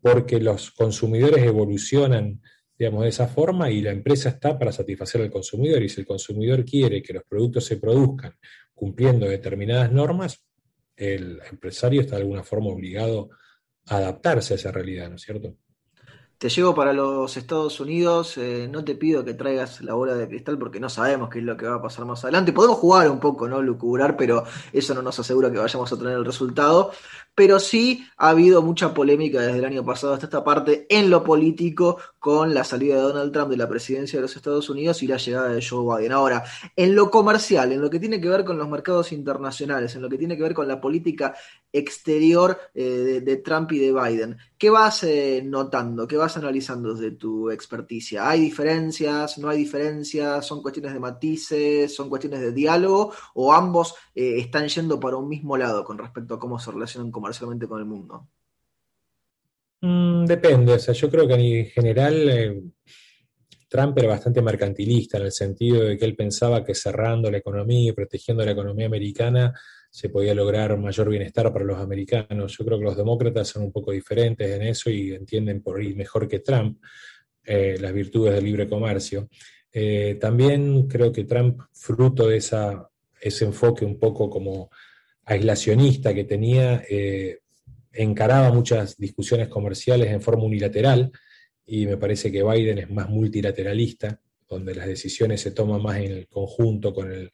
porque 0.00 0.40
los 0.40 0.70
consumidores 0.70 1.44
evolucionan, 1.44 2.40
digamos, 2.78 3.02
de 3.02 3.08
esa 3.08 3.28
forma 3.28 3.70
y 3.70 3.80
la 3.80 3.90
empresa 3.90 4.30
está 4.30 4.58
para 4.58 4.72
satisfacer 4.72 5.20
al 5.20 5.30
consumidor 5.30 5.82
y 5.82 5.88
si 5.88 6.00
el 6.00 6.06
consumidor 6.06 6.64
quiere 6.64 7.02
que 7.02 7.12
los 7.12 7.24
productos 7.24 7.64
se 7.64 7.76
produzcan 7.76 8.34
cumpliendo 8.74 9.26
determinadas 9.26 9.92
normas, 9.92 10.44
el 10.96 11.40
empresario 11.50 12.00
está 12.00 12.16
de 12.16 12.22
alguna 12.22 12.42
forma 12.42 12.68
obligado 12.68 13.30
a 13.86 13.96
adaptarse 13.96 14.54
a 14.54 14.56
esa 14.56 14.72
realidad, 14.72 15.08
¿no 15.10 15.16
es 15.16 15.22
cierto? 15.22 15.56
Te 16.44 16.50
llevo 16.50 16.74
para 16.74 16.92
los 16.92 17.38
Estados 17.38 17.80
Unidos, 17.80 18.36
eh, 18.36 18.68
no 18.70 18.84
te 18.84 18.94
pido 18.96 19.24
que 19.24 19.32
traigas 19.32 19.80
la 19.80 19.94
bola 19.94 20.12
de 20.14 20.28
cristal 20.28 20.58
porque 20.58 20.78
no 20.78 20.90
sabemos 20.90 21.30
qué 21.30 21.38
es 21.38 21.44
lo 21.46 21.56
que 21.56 21.66
va 21.66 21.76
a 21.76 21.80
pasar 21.80 22.04
más 22.04 22.22
adelante. 22.22 22.52
Podemos 22.52 22.76
jugar 22.76 23.10
un 23.10 23.18
poco, 23.18 23.48
¿no? 23.48 23.62
Lucubrar, 23.62 24.14
pero 24.14 24.44
eso 24.70 24.92
no 24.92 25.00
nos 25.00 25.18
asegura 25.18 25.50
que 25.50 25.56
vayamos 25.56 25.90
a 25.90 25.96
tener 25.96 26.12
el 26.12 26.24
resultado 26.26 26.92
pero 27.34 27.58
sí 27.58 28.06
ha 28.16 28.30
habido 28.30 28.62
mucha 28.62 28.94
polémica 28.94 29.40
desde 29.40 29.58
el 29.58 29.64
año 29.64 29.84
pasado 29.84 30.14
hasta 30.14 30.26
esta 30.26 30.44
parte 30.44 30.86
en 30.88 31.10
lo 31.10 31.24
político 31.24 31.98
con 32.18 32.54
la 32.54 32.64
salida 32.64 32.96
de 32.96 33.02
Donald 33.02 33.32
Trump 33.32 33.50
de 33.50 33.56
la 33.56 33.68
presidencia 33.68 34.18
de 34.18 34.22
los 34.22 34.36
Estados 34.36 34.70
Unidos 34.70 35.02
y 35.02 35.08
la 35.08 35.16
llegada 35.16 35.48
de 35.48 35.64
Joe 35.64 35.96
Biden. 35.96 36.12
Ahora, 36.12 36.44
en 36.76 36.94
lo 36.94 37.10
comercial, 37.10 37.72
en 37.72 37.80
lo 37.80 37.90
que 37.90 37.98
tiene 37.98 38.20
que 38.20 38.28
ver 38.28 38.44
con 38.44 38.56
los 38.56 38.68
mercados 38.68 39.12
internacionales, 39.12 39.94
en 39.94 40.02
lo 40.02 40.08
que 40.08 40.18
tiene 40.18 40.36
que 40.36 40.42
ver 40.44 40.54
con 40.54 40.68
la 40.68 40.80
política 40.80 41.34
exterior 41.74 42.56
eh, 42.72 43.20
de, 43.22 43.36
Trump 43.38 43.72
y 43.72 43.80
de 43.80 43.92
Biden, 43.92 44.38
¿qué 44.56 44.70
vas 44.70 45.02
eh, 45.02 45.42
notando? 45.44 46.06
¿Qué 46.06 46.16
vas 46.16 46.36
analizando 46.36 46.94
desde 46.94 47.16
tu 47.16 47.50
experticia? 47.50 48.30
¿Hay 48.30 48.40
diferencias? 48.40 49.38
¿No 49.38 49.48
hay 49.48 49.58
diferencias? 49.58 50.46
¿Son 50.46 50.62
cuestiones 50.62 50.94
de 50.94 51.00
matices? 51.00 51.94
¿Son 51.94 52.08
cuestiones 52.08 52.40
de 52.40 52.52
diálogo? 52.52 53.12
¿O 53.34 53.52
ambos 53.52 53.96
eh, 54.14 54.36
están 54.38 54.68
yendo 54.68 55.00
para 55.00 55.16
un 55.16 55.28
mismo 55.28 55.56
lado 55.56 55.84
con 55.84 55.98
respecto 55.98 56.34
a 56.34 56.38
cómo 56.38 56.60
se 56.60 56.70
relacionan 56.70 57.10
comercialmente 57.10 57.66
con 57.66 57.80
el 57.80 57.86
mundo? 57.86 58.28
Mm, 59.80 60.24
depende, 60.26 60.74
o 60.74 60.78
sea, 60.78 60.94
yo 60.94 61.10
creo 61.10 61.26
que 61.26 61.34
en 61.34 61.66
general 61.66 62.72
Trump 63.68 63.98
era 63.98 64.08
bastante 64.08 64.40
mercantilista 64.40 65.18
en 65.18 65.24
el 65.24 65.32
sentido 65.32 65.82
de 65.82 65.98
que 65.98 66.04
él 66.04 66.14
pensaba 66.14 66.64
que 66.64 66.76
cerrando 66.76 67.28
la 67.28 67.38
economía 67.38 67.90
y 67.90 67.92
protegiendo 67.92 68.44
la 68.44 68.52
economía 68.52 68.86
americana 68.86 69.52
se 69.94 70.08
podía 70.08 70.34
lograr 70.34 70.76
mayor 70.76 71.08
bienestar 71.08 71.52
para 71.52 71.64
los 71.64 71.78
americanos. 71.78 72.56
Yo 72.58 72.64
creo 72.64 72.78
que 72.80 72.84
los 72.84 72.96
demócratas 72.96 73.46
son 73.46 73.62
un 73.62 73.70
poco 73.70 73.92
diferentes 73.92 74.50
en 74.50 74.62
eso 74.62 74.90
y 74.90 75.12
entienden 75.12 75.62
por 75.62 75.78
ahí 75.78 75.94
mejor 75.94 76.26
que 76.26 76.40
Trump 76.40 76.82
eh, 77.44 77.76
las 77.80 77.92
virtudes 77.92 78.34
del 78.34 78.44
libre 78.44 78.68
comercio. 78.68 79.28
Eh, 79.70 80.18
también 80.20 80.88
creo 80.88 81.12
que 81.12 81.22
Trump, 81.22 81.60
fruto 81.72 82.26
de 82.26 82.38
ese 82.38 83.44
enfoque 83.44 83.84
un 83.84 83.96
poco 84.00 84.28
como 84.28 84.68
aislacionista 85.26 86.12
que 86.12 86.24
tenía, 86.24 86.82
eh, 86.90 87.38
encaraba 87.92 88.52
muchas 88.52 88.96
discusiones 88.96 89.46
comerciales 89.46 90.10
en 90.10 90.20
forma 90.20 90.42
unilateral 90.42 91.12
y 91.64 91.86
me 91.86 91.98
parece 91.98 92.32
que 92.32 92.42
Biden 92.42 92.78
es 92.78 92.90
más 92.90 93.08
multilateralista, 93.08 94.20
donde 94.48 94.74
las 94.74 94.88
decisiones 94.88 95.40
se 95.40 95.52
toman 95.52 95.80
más 95.80 95.98
en 95.98 96.10
el 96.10 96.26
conjunto 96.26 96.92
con 96.92 97.12
el 97.12 97.30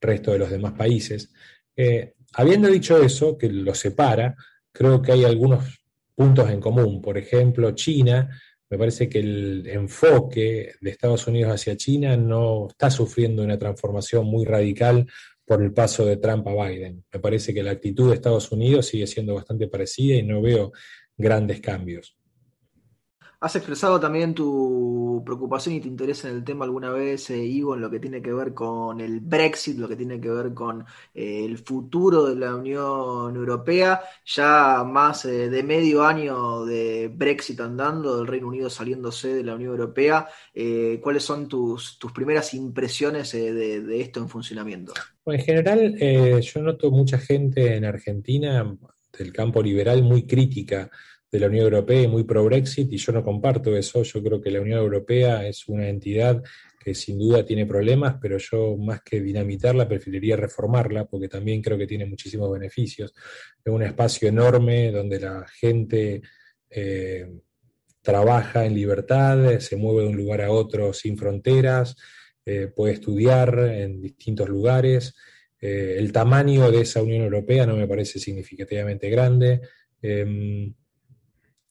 resto 0.00 0.30
de 0.30 0.38
los 0.38 0.50
demás 0.50 0.74
países. 0.74 1.32
Eh, 1.76 2.14
habiendo 2.34 2.68
dicho 2.68 3.02
eso, 3.02 3.36
que 3.36 3.48
lo 3.48 3.74
separa, 3.74 4.34
creo 4.72 5.02
que 5.02 5.12
hay 5.12 5.24
algunos 5.24 5.80
puntos 6.14 6.50
en 6.50 6.60
común. 6.60 7.00
Por 7.02 7.18
ejemplo, 7.18 7.70
China, 7.72 8.30
me 8.68 8.78
parece 8.78 9.08
que 9.08 9.20
el 9.20 9.66
enfoque 9.66 10.74
de 10.80 10.90
Estados 10.90 11.26
Unidos 11.26 11.52
hacia 11.52 11.76
China 11.76 12.16
no 12.16 12.68
está 12.68 12.90
sufriendo 12.90 13.42
una 13.42 13.58
transformación 13.58 14.26
muy 14.26 14.44
radical 14.44 15.06
por 15.44 15.62
el 15.62 15.72
paso 15.72 16.04
de 16.04 16.16
Trump 16.16 16.48
a 16.48 16.66
Biden. 16.66 17.04
Me 17.12 17.20
parece 17.20 17.54
que 17.54 17.62
la 17.62 17.70
actitud 17.70 18.08
de 18.08 18.16
Estados 18.16 18.50
Unidos 18.50 18.86
sigue 18.86 19.06
siendo 19.06 19.34
bastante 19.34 19.68
parecida 19.68 20.16
y 20.16 20.22
no 20.24 20.42
veo 20.42 20.72
grandes 21.16 21.60
cambios. 21.60 22.16
Has 23.46 23.54
expresado 23.54 24.00
también 24.00 24.34
tu 24.34 25.22
preocupación 25.24 25.76
y 25.76 25.80
tu 25.80 25.86
interés 25.86 26.24
en 26.24 26.32
el 26.32 26.42
tema 26.42 26.64
alguna 26.64 26.90
vez, 26.90 27.30
eh, 27.30 27.44
Ivo, 27.44 27.76
en 27.76 27.80
lo 27.80 27.88
que 27.88 28.00
tiene 28.00 28.20
que 28.20 28.32
ver 28.32 28.52
con 28.52 29.00
el 29.00 29.20
Brexit, 29.20 29.78
lo 29.78 29.86
que 29.86 29.94
tiene 29.94 30.20
que 30.20 30.28
ver 30.30 30.52
con 30.52 30.84
eh, 31.14 31.44
el 31.44 31.56
futuro 31.58 32.24
de 32.26 32.34
la 32.34 32.56
Unión 32.56 33.36
Europea. 33.36 34.00
Ya 34.24 34.82
más 34.82 35.26
eh, 35.26 35.48
de 35.48 35.62
medio 35.62 36.04
año 36.04 36.64
de 36.64 37.06
Brexit 37.06 37.60
andando, 37.60 38.16
del 38.16 38.26
Reino 38.26 38.48
Unido 38.48 38.68
saliéndose 38.68 39.32
de 39.32 39.44
la 39.44 39.54
Unión 39.54 39.70
Europea. 39.70 40.26
¿Cuáles 41.00 41.22
son 41.22 41.46
tus, 41.46 42.00
tus 42.00 42.10
primeras 42.10 42.52
impresiones 42.52 43.30
de, 43.30 44.00
esto 44.00 44.18
en 44.18 44.28
funcionamiento? 44.28 44.92
en 45.24 45.40
general, 45.40 45.96
yo 46.40 46.62
noto 46.62 46.90
mucha 46.90 47.18
gente 47.18 47.76
en 47.76 47.84
Argentina 47.84 48.76
del 49.16 49.32
campo 49.32 49.62
liberal 49.62 50.02
muy 50.02 50.26
crítica 50.26 50.90
de 51.36 51.40
la 51.40 51.48
Unión 51.48 51.64
Europea 51.64 52.02
y 52.02 52.08
muy 52.08 52.24
pro-Brexit, 52.24 52.90
y 52.90 52.96
yo 52.96 53.12
no 53.12 53.22
comparto 53.22 53.76
eso. 53.76 54.02
Yo 54.02 54.22
creo 54.22 54.40
que 54.40 54.50
la 54.50 54.62
Unión 54.62 54.78
Europea 54.78 55.46
es 55.46 55.68
una 55.68 55.86
entidad 55.86 56.42
que 56.82 56.94
sin 56.94 57.18
duda 57.18 57.44
tiene 57.44 57.66
problemas, 57.66 58.16
pero 58.22 58.38
yo 58.38 58.74
más 58.78 59.02
que 59.02 59.20
dinamitarla 59.20 59.86
preferiría 59.86 60.36
reformarla, 60.36 61.04
porque 61.04 61.28
también 61.28 61.60
creo 61.60 61.76
que 61.76 61.86
tiene 61.86 62.06
muchísimos 62.06 62.50
beneficios. 62.50 63.12
Es 63.62 63.70
un 63.70 63.82
espacio 63.82 64.28
enorme 64.28 64.90
donde 64.90 65.20
la 65.20 65.46
gente 65.46 66.22
eh, 66.70 67.28
trabaja 68.00 68.64
en 68.64 68.74
libertad, 68.74 69.58
se 69.58 69.76
mueve 69.76 70.04
de 70.04 70.08
un 70.08 70.16
lugar 70.16 70.40
a 70.40 70.50
otro 70.50 70.94
sin 70.94 71.18
fronteras, 71.18 71.96
puede 72.76 72.94
estudiar 72.94 73.58
en 73.58 74.00
distintos 74.00 74.48
lugares. 74.48 75.14
el 75.60 76.12
tamaño 76.12 76.70
de 76.70 76.82
esa 76.82 77.02
Unión 77.02 77.24
Europea 77.24 77.66
no 77.66 77.76
me 77.76 77.88
parece 77.88 78.20
significativamente 78.20 79.10
grande. 79.10 79.60
Em, 80.00 80.72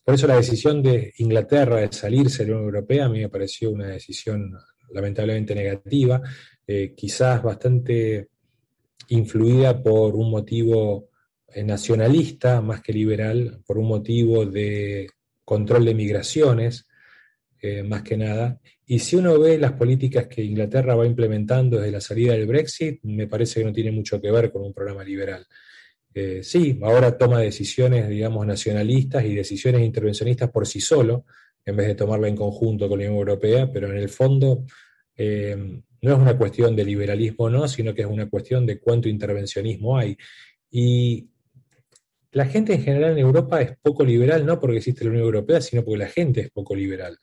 por 0.06 0.16
eso 0.16 0.28
la 0.28 0.38
decisión 0.38 0.82
de 0.82 1.14
Inglaterra 1.18 1.78
de 1.78 1.92
salirse 1.92 2.44
de 2.44 2.52
la 2.52 2.58
Unión 2.58 2.76
Europea 2.76 3.06
a 3.06 3.10
mí 3.10 3.20
me 3.20 3.30
pareció 3.30 3.72
una 3.72 3.88
decisión 3.88 4.56
lamentablemente 4.92 5.54
negativa, 5.54 6.22
quizás 6.96 7.44
bastante 7.44 8.30
influida 9.10 9.82
por 9.82 10.16
un 10.16 10.32
motivo 10.32 11.10
eh, 11.56 11.64
nacionalista 11.64 12.62
más 12.62 12.82
que 12.82 12.94
liberal, 12.94 13.62
por 13.66 13.78
un 13.78 13.88
motivo 13.88 14.46
de 14.46 15.08
control 15.44 15.86
de 15.86 15.94
migraciones, 15.94 16.88
eh, 17.62 17.84
más 17.84 18.02
que 18.04 18.18
nada. 18.18 18.60
Y 18.86 19.00
si 19.00 19.16
uno 19.16 19.40
ve 19.40 19.58
las 19.58 19.74
políticas 19.74 20.28
que 20.28 20.44
Inglaterra 20.44 20.96
va 20.96 21.06
implementando 21.06 21.78
desde 21.78 21.92
la 21.92 22.02
salida 22.02 22.34
del 22.34 22.46
Brexit, 22.46 23.00
me 23.04 23.28
parece 23.28 23.60
que 23.60 23.66
no 23.66 23.74
tiene 23.74 23.92
mucho 23.92 24.22
que 24.22 24.32
ver 24.32 24.52
con 24.52 24.64
un 24.64 24.74
programa 24.74 25.04
liberal. 25.04 25.46
Eh, 26.16 26.42
sí, 26.44 26.80
ahora 26.82 27.18
toma 27.18 27.40
decisiones, 27.40 28.10
digamos, 28.10 28.48
nacionalistas 28.48 29.24
y 29.26 29.36
decisiones 29.36 29.82
intervencionistas 29.82 30.50
por 30.50 30.66
sí 30.66 30.82
solo, 30.82 31.26
en 31.64 31.76
vez 31.76 31.88
de 31.88 31.96
tomarla 31.96 32.28
en 32.28 32.36
conjunto 32.36 32.90
con 32.90 32.98
la 32.98 33.06
Unión 33.06 33.20
Europea, 33.20 33.70
pero 33.72 33.92
en 33.92 33.98
el 33.98 34.10
fondo 34.10 34.66
no 35.18 36.14
es 36.14 36.20
una 36.20 36.38
cuestión 36.38 36.76
de 36.76 36.86
liberalismo 36.86 37.50
no, 37.50 37.68
sino 37.68 37.94
que 37.94 38.02
es 38.02 38.08
una 38.08 38.30
cuestión 38.30 38.66
de 38.66 38.80
cuánto 38.80 39.10
intervencionismo 39.10 39.98
hay. 39.98 40.16
Y 40.70 41.30
la 42.32 42.46
gente 42.46 42.74
en 42.74 42.84
general 42.84 43.14
en 43.14 43.20
Europa 43.20 43.62
es 43.62 43.78
poco 43.82 44.04
liberal, 44.04 44.46
no 44.46 44.60
porque 44.60 44.78
existe 44.78 45.04
la 45.04 45.10
Unión 45.10 45.26
Europea, 45.26 45.62
sino 45.62 45.84
porque 45.84 45.98
la 45.98 46.10
gente 46.10 46.42
es 46.42 46.52
poco 46.52 46.76
liberal. 46.76 47.18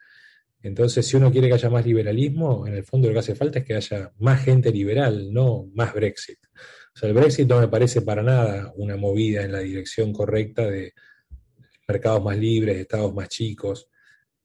Entonces, 0.63 1.07
si 1.07 1.17
uno 1.17 1.31
quiere 1.31 1.49
que 1.49 1.55
haya 1.55 1.71
más 1.71 1.85
liberalismo, 1.85 2.67
en 2.67 2.75
el 2.75 2.85
fondo 2.85 3.09
lo 3.09 3.15
que 3.15 3.21
hace 3.21 3.35
falta 3.35 3.59
es 3.59 3.65
que 3.65 3.75
haya 3.75 4.13
más 4.19 4.43
gente 4.43 4.73
liberal, 4.73 5.33
no 5.33 5.69
más 5.75 5.93
Brexit. 5.93 6.39
O 6.95 6.99
sea, 6.99 7.09
el 7.09 7.15
Brexit 7.15 7.49
no 7.49 7.61
me 7.61 7.69
parece 7.69 8.03
para 8.03 8.23
nada 8.23 8.73
una 8.77 8.97
movida 8.97 9.43
en 9.43 9.53
la 9.53 9.61
dirección 9.61 10.13
correcta 10.13 10.63
de 10.63 10.93
mercados 11.89 12.23
más 12.23 12.37
libres, 12.37 12.77
estados 12.77 13.15
más 13.15 13.29
chicos. 13.29 13.89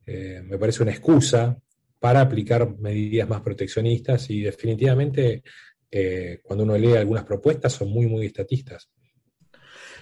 Eh, 0.06 0.42
me 0.44 0.58
parece 0.58 0.84
una 0.84 0.92
excusa 0.92 1.58
para 2.00 2.22
aplicar 2.22 2.78
medidas 2.78 3.28
más 3.28 3.42
proteccionistas 3.42 4.30
y 4.30 4.42
definitivamente 4.42 5.44
eh, 5.90 6.42
cuando 6.44 6.64
uno 6.64 6.78
lee 6.78 6.96
algunas 6.96 7.24
propuestas 7.24 7.74
son 7.74 7.90
muy, 7.90 8.08
muy 8.08 8.26
estatistas. 8.26 8.90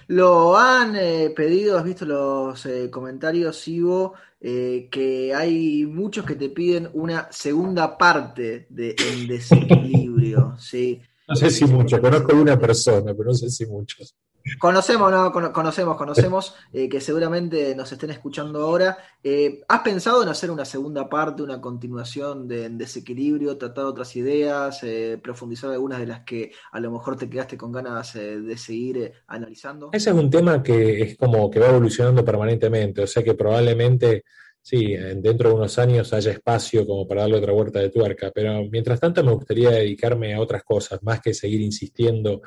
Lo 0.08 0.56
han 0.56 0.94
eh, 0.96 1.32
pedido, 1.34 1.78
has 1.78 1.84
visto 1.84 2.04
los 2.04 2.64
eh, 2.66 2.90
comentarios, 2.90 3.66
Ivo, 3.66 4.14
que 4.40 5.32
hay 5.34 5.84
muchos 5.84 6.24
que 6.24 6.36
te 6.36 6.50
piden 6.50 6.88
una 6.92 7.26
segunda 7.32 7.98
parte 7.98 8.66
de 8.68 8.94
Desequilibrio. 9.28 10.56
¿sí? 10.58 11.00
No 11.28 11.34
sé 11.34 11.50
si 11.50 11.64
mucho, 11.64 12.00
conozco 12.00 12.36
una 12.36 12.58
persona, 12.58 13.12
pero 13.14 13.30
no 13.30 13.34
sé 13.34 13.50
si 13.50 13.66
muchos. 13.66 14.14
Conocemos, 14.60 15.10
no, 15.10 15.32
conocemos, 15.52 15.96
conocemos, 15.96 16.54
eh, 16.72 16.88
que 16.88 17.00
seguramente 17.00 17.74
nos 17.74 17.90
estén 17.90 18.10
escuchando 18.10 18.62
ahora. 18.62 18.96
Eh, 19.22 19.62
¿Has 19.66 19.80
pensado 19.80 20.22
en 20.22 20.28
hacer 20.28 20.52
una 20.52 20.64
segunda 20.64 21.08
parte, 21.08 21.42
una 21.42 21.60
continuación 21.60 22.46
de 22.46 22.68
desequilibrio, 22.68 23.58
tratar 23.58 23.86
otras 23.86 24.14
ideas, 24.14 24.78
eh, 24.84 25.18
profundizar 25.20 25.72
algunas 25.72 25.98
de 25.98 26.06
las 26.06 26.20
que 26.20 26.52
a 26.70 26.78
lo 26.78 26.92
mejor 26.92 27.16
te 27.16 27.28
quedaste 27.28 27.56
con 27.56 27.72
ganas 27.72 28.14
de 28.14 28.56
seguir 28.56 29.12
analizando? 29.26 29.90
Ese 29.92 30.10
es 30.10 30.16
un 30.16 30.30
tema 30.30 30.62
que 30.62 31.02
es 31.02 31.18
como 31.18 31.50
que 31.50 31.58
va 31.58 31.68
evolucionando 31.68 32.24
permanentemente, 32.24 33.02
o 33.02 33.06
sea 33.06 33.24
que 33.24 33.34
probablemente 33.34 34.24
sí, 34.66 34.96
dentro 34.96 35.50
de 35.50 35.54
unos 35.54 35.78
años 35.78 36.12
haya 36.12 36.32
espacio 36.32 36.84
como 36.84 37.06
para 37.06 37.20
darle 37.20 37.36
otra 37.36 37.52
vuelta 37.52 37.78
de 37.78 37.88
tuerca, 37.88 38.32
pero 38.34 38.64
mientras 38.68 38.98
tanto 38.98 39.22
me 39.22 39.30
gustaría 39.30 39.70
dedicarme 39.70 40.34
a 40.34 40.40
otras 40.40 40.64
cosas, 40.64 41.00
más 41.04 41.20
que 41.20 41.32
seguir 41.32 41.60
insistiendo 41.60 42.42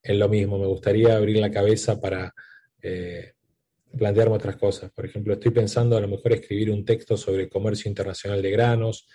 en 0.00 0.20
lo 0.20 0.28
mismo. 0.28 0.56
Me 0.56 0.68
gustaría 0.68 1.16
abrir 1.16 1.38
la 1.38 1.50
cabeza 1.50 2.00
para 2.00 2.32
eh, 2.80 3.32
plantearme 3.98 4.36
otras 4.36 4.54
cosas. 4.54 4.92
Por 4.92 5.04
ejemplo, 5.04 5.34
estoy 5.34 5.50
pensando 5.50 5.96
a 5.96 6.00
lo 6.00 6.06
mejor 6.06 6.34
escribir 6.34 6.70
un 6.70 6.84
texto 6.84 7.16
sobre 7.16 7.48
comercio 7.48 7.88
internacional 7.88 8.40
de 8.40 8.50
granos, 8.52 9.08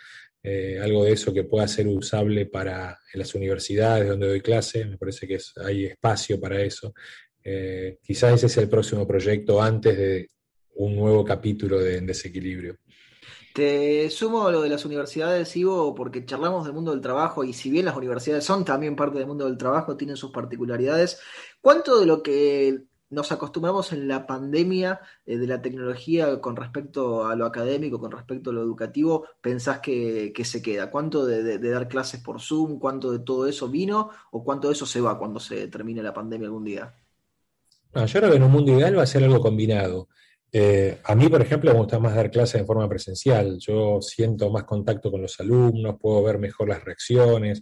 eh, 0.43 0.79
algo 0.81 1.05
de 1.05 1.13
eso 1.13 1.33
que 1.33 1.45
pueda 1.45 1.65
ser 1.65 1.87
usable 1.87 2.45
para 2.47 2.99
las 3.13 3.35
universidades 3.35 4.09
donde 4.09 4.27
doy 4.27 4.41
clase. 4.41 4.83
Me 4.83 4.97
parece 4.97 5.25
que 5.25 5.37
hay 5.63 5.85
espacio 5.85 6.37
para 6.41 6.61
eso. 6.61 6.93
Eh, 7.41 7.99
quizás 8.03 8.33
ese 8.33 8.47
es 8.47 8.57
el 8.57 8.67
próximo 8.67 9.07
proyecto 9.07 9.61
antes 9.61 9.97
de 9.97 10.27
un 10.79 10.95
nuevo 10.95 11.25
capítulo 11.25 11.79
de 11.79 11.99
desequilibrio. 12.01 12.77
Te 13.53 14.09
sumo 14.09 14.49
lo 14.49 14.61
de 14.61 14.69
las 14.69 14.85
universidades, 14.85 15.55
Ivo, 15.57 15.93
porque 15.93 16.25
charlamos 16.25 16.63
del 16.63 16.73
mundo 16.73 16.91
del 16.91 17.01
trabajo 17.01 17.43
y 17.43 17.51
si 17.51 17.69
bien 17.69 17.85
las 17.85 17.97
universidades 17.97 18.45
son 18.45 18.63
también 18.63 18.95
parte 18.95 19.17
del 19.17 19.27
mundo 19.27 19.45
del 19.45 19.57
trabajo, 19.57 19.97
tienen 19.97 20.15
sus 20.15 20.31
particularidades. 20.31 21.19
¿Cuánto 21.59 21.99
de 21.99 22.05
lo 22.05 22.23
que 22.23 22.83
nos 23.09 23.31
acostumbramos 23.33 23.91
en 23.91 24.07
la 24.07 24.25
pandemia 24.25 25.01
eh, 25.25 25.37
de 25.37 25.47
la 25.47 25.61
tecnología 25.61 26.39
con 26.39 26.55
respecto 26.55 27.27
a 27.27 27.35
lo 27.35 27.45
académico, 27.45 27.99
con 27.99 28.11
respecto 28.11 28.51
a 28.51 28.53
lo 28.53 28.61
educativo, 28.61 29.25
pensás 29.41 29.79
que, 29.79 30.31
se 30.45 30.61
queda? 30.61 30.89
¿Cuánto 30.89 31.25
de, 31.25 31.57
dar 31.57 31.89
clases 31.89 32.21
por 32.21 32.39
Zoom, 32.39 32.79
cuánto 32.79 33.11
de 33.11 33.19
todo 33.19 33.47
eso 33.47 33.67
vino 33.67 34.11
o 34.31 34.45
cuánto 34.45 34.69
de 34.69 34.75
eso 34.75 34.85
se 34.85 35.01
va 35.01 35.19
cuando 35.19 35.41
se 35.41 35.67
termine 35.67 36.01
la 36.01 36.13
pandemia 36.13 36.47
algún 36.47 36.63
día? 36.63 36.93
yo 37.93 38.05
creo 38.05 38.29
que 38.29 38.37
en 38.37 38.43
un 38.43 38.51
mundo 38.51 38.71
ideal 38.71 38.97
va 38.97 39.03
a 39.03 39.07
ser 39.07 39.23
algo 39.23 39.41
combinado. 39.41 40.07
Eh, 40.51 40.97
a 41.03 41.15
mí, 41.15 41.27
por 41.27 41.41
ejemplo, 41.41 41.71
me 41.71 41.79
gusta 41.79 41.99
más 41.99 42.15
dar 42.15 42.31
clases 42.31 42.61
en 42.61 42.67
forma 42.67 42.89
presencial. 42.89 43.57
Yo 43.59 44.01
siento 44.01 44.49
más 44.49 44.63
contacto 44.63 45.11
con 45.11 45.21
los 45.21 45.39
alumnos, 45.39 45.97
puedo 45.99 46.23
ver 46.23 46.39
mejor 46.39 46.69
las 46.69 46.83
reacciones, 46.83 47.61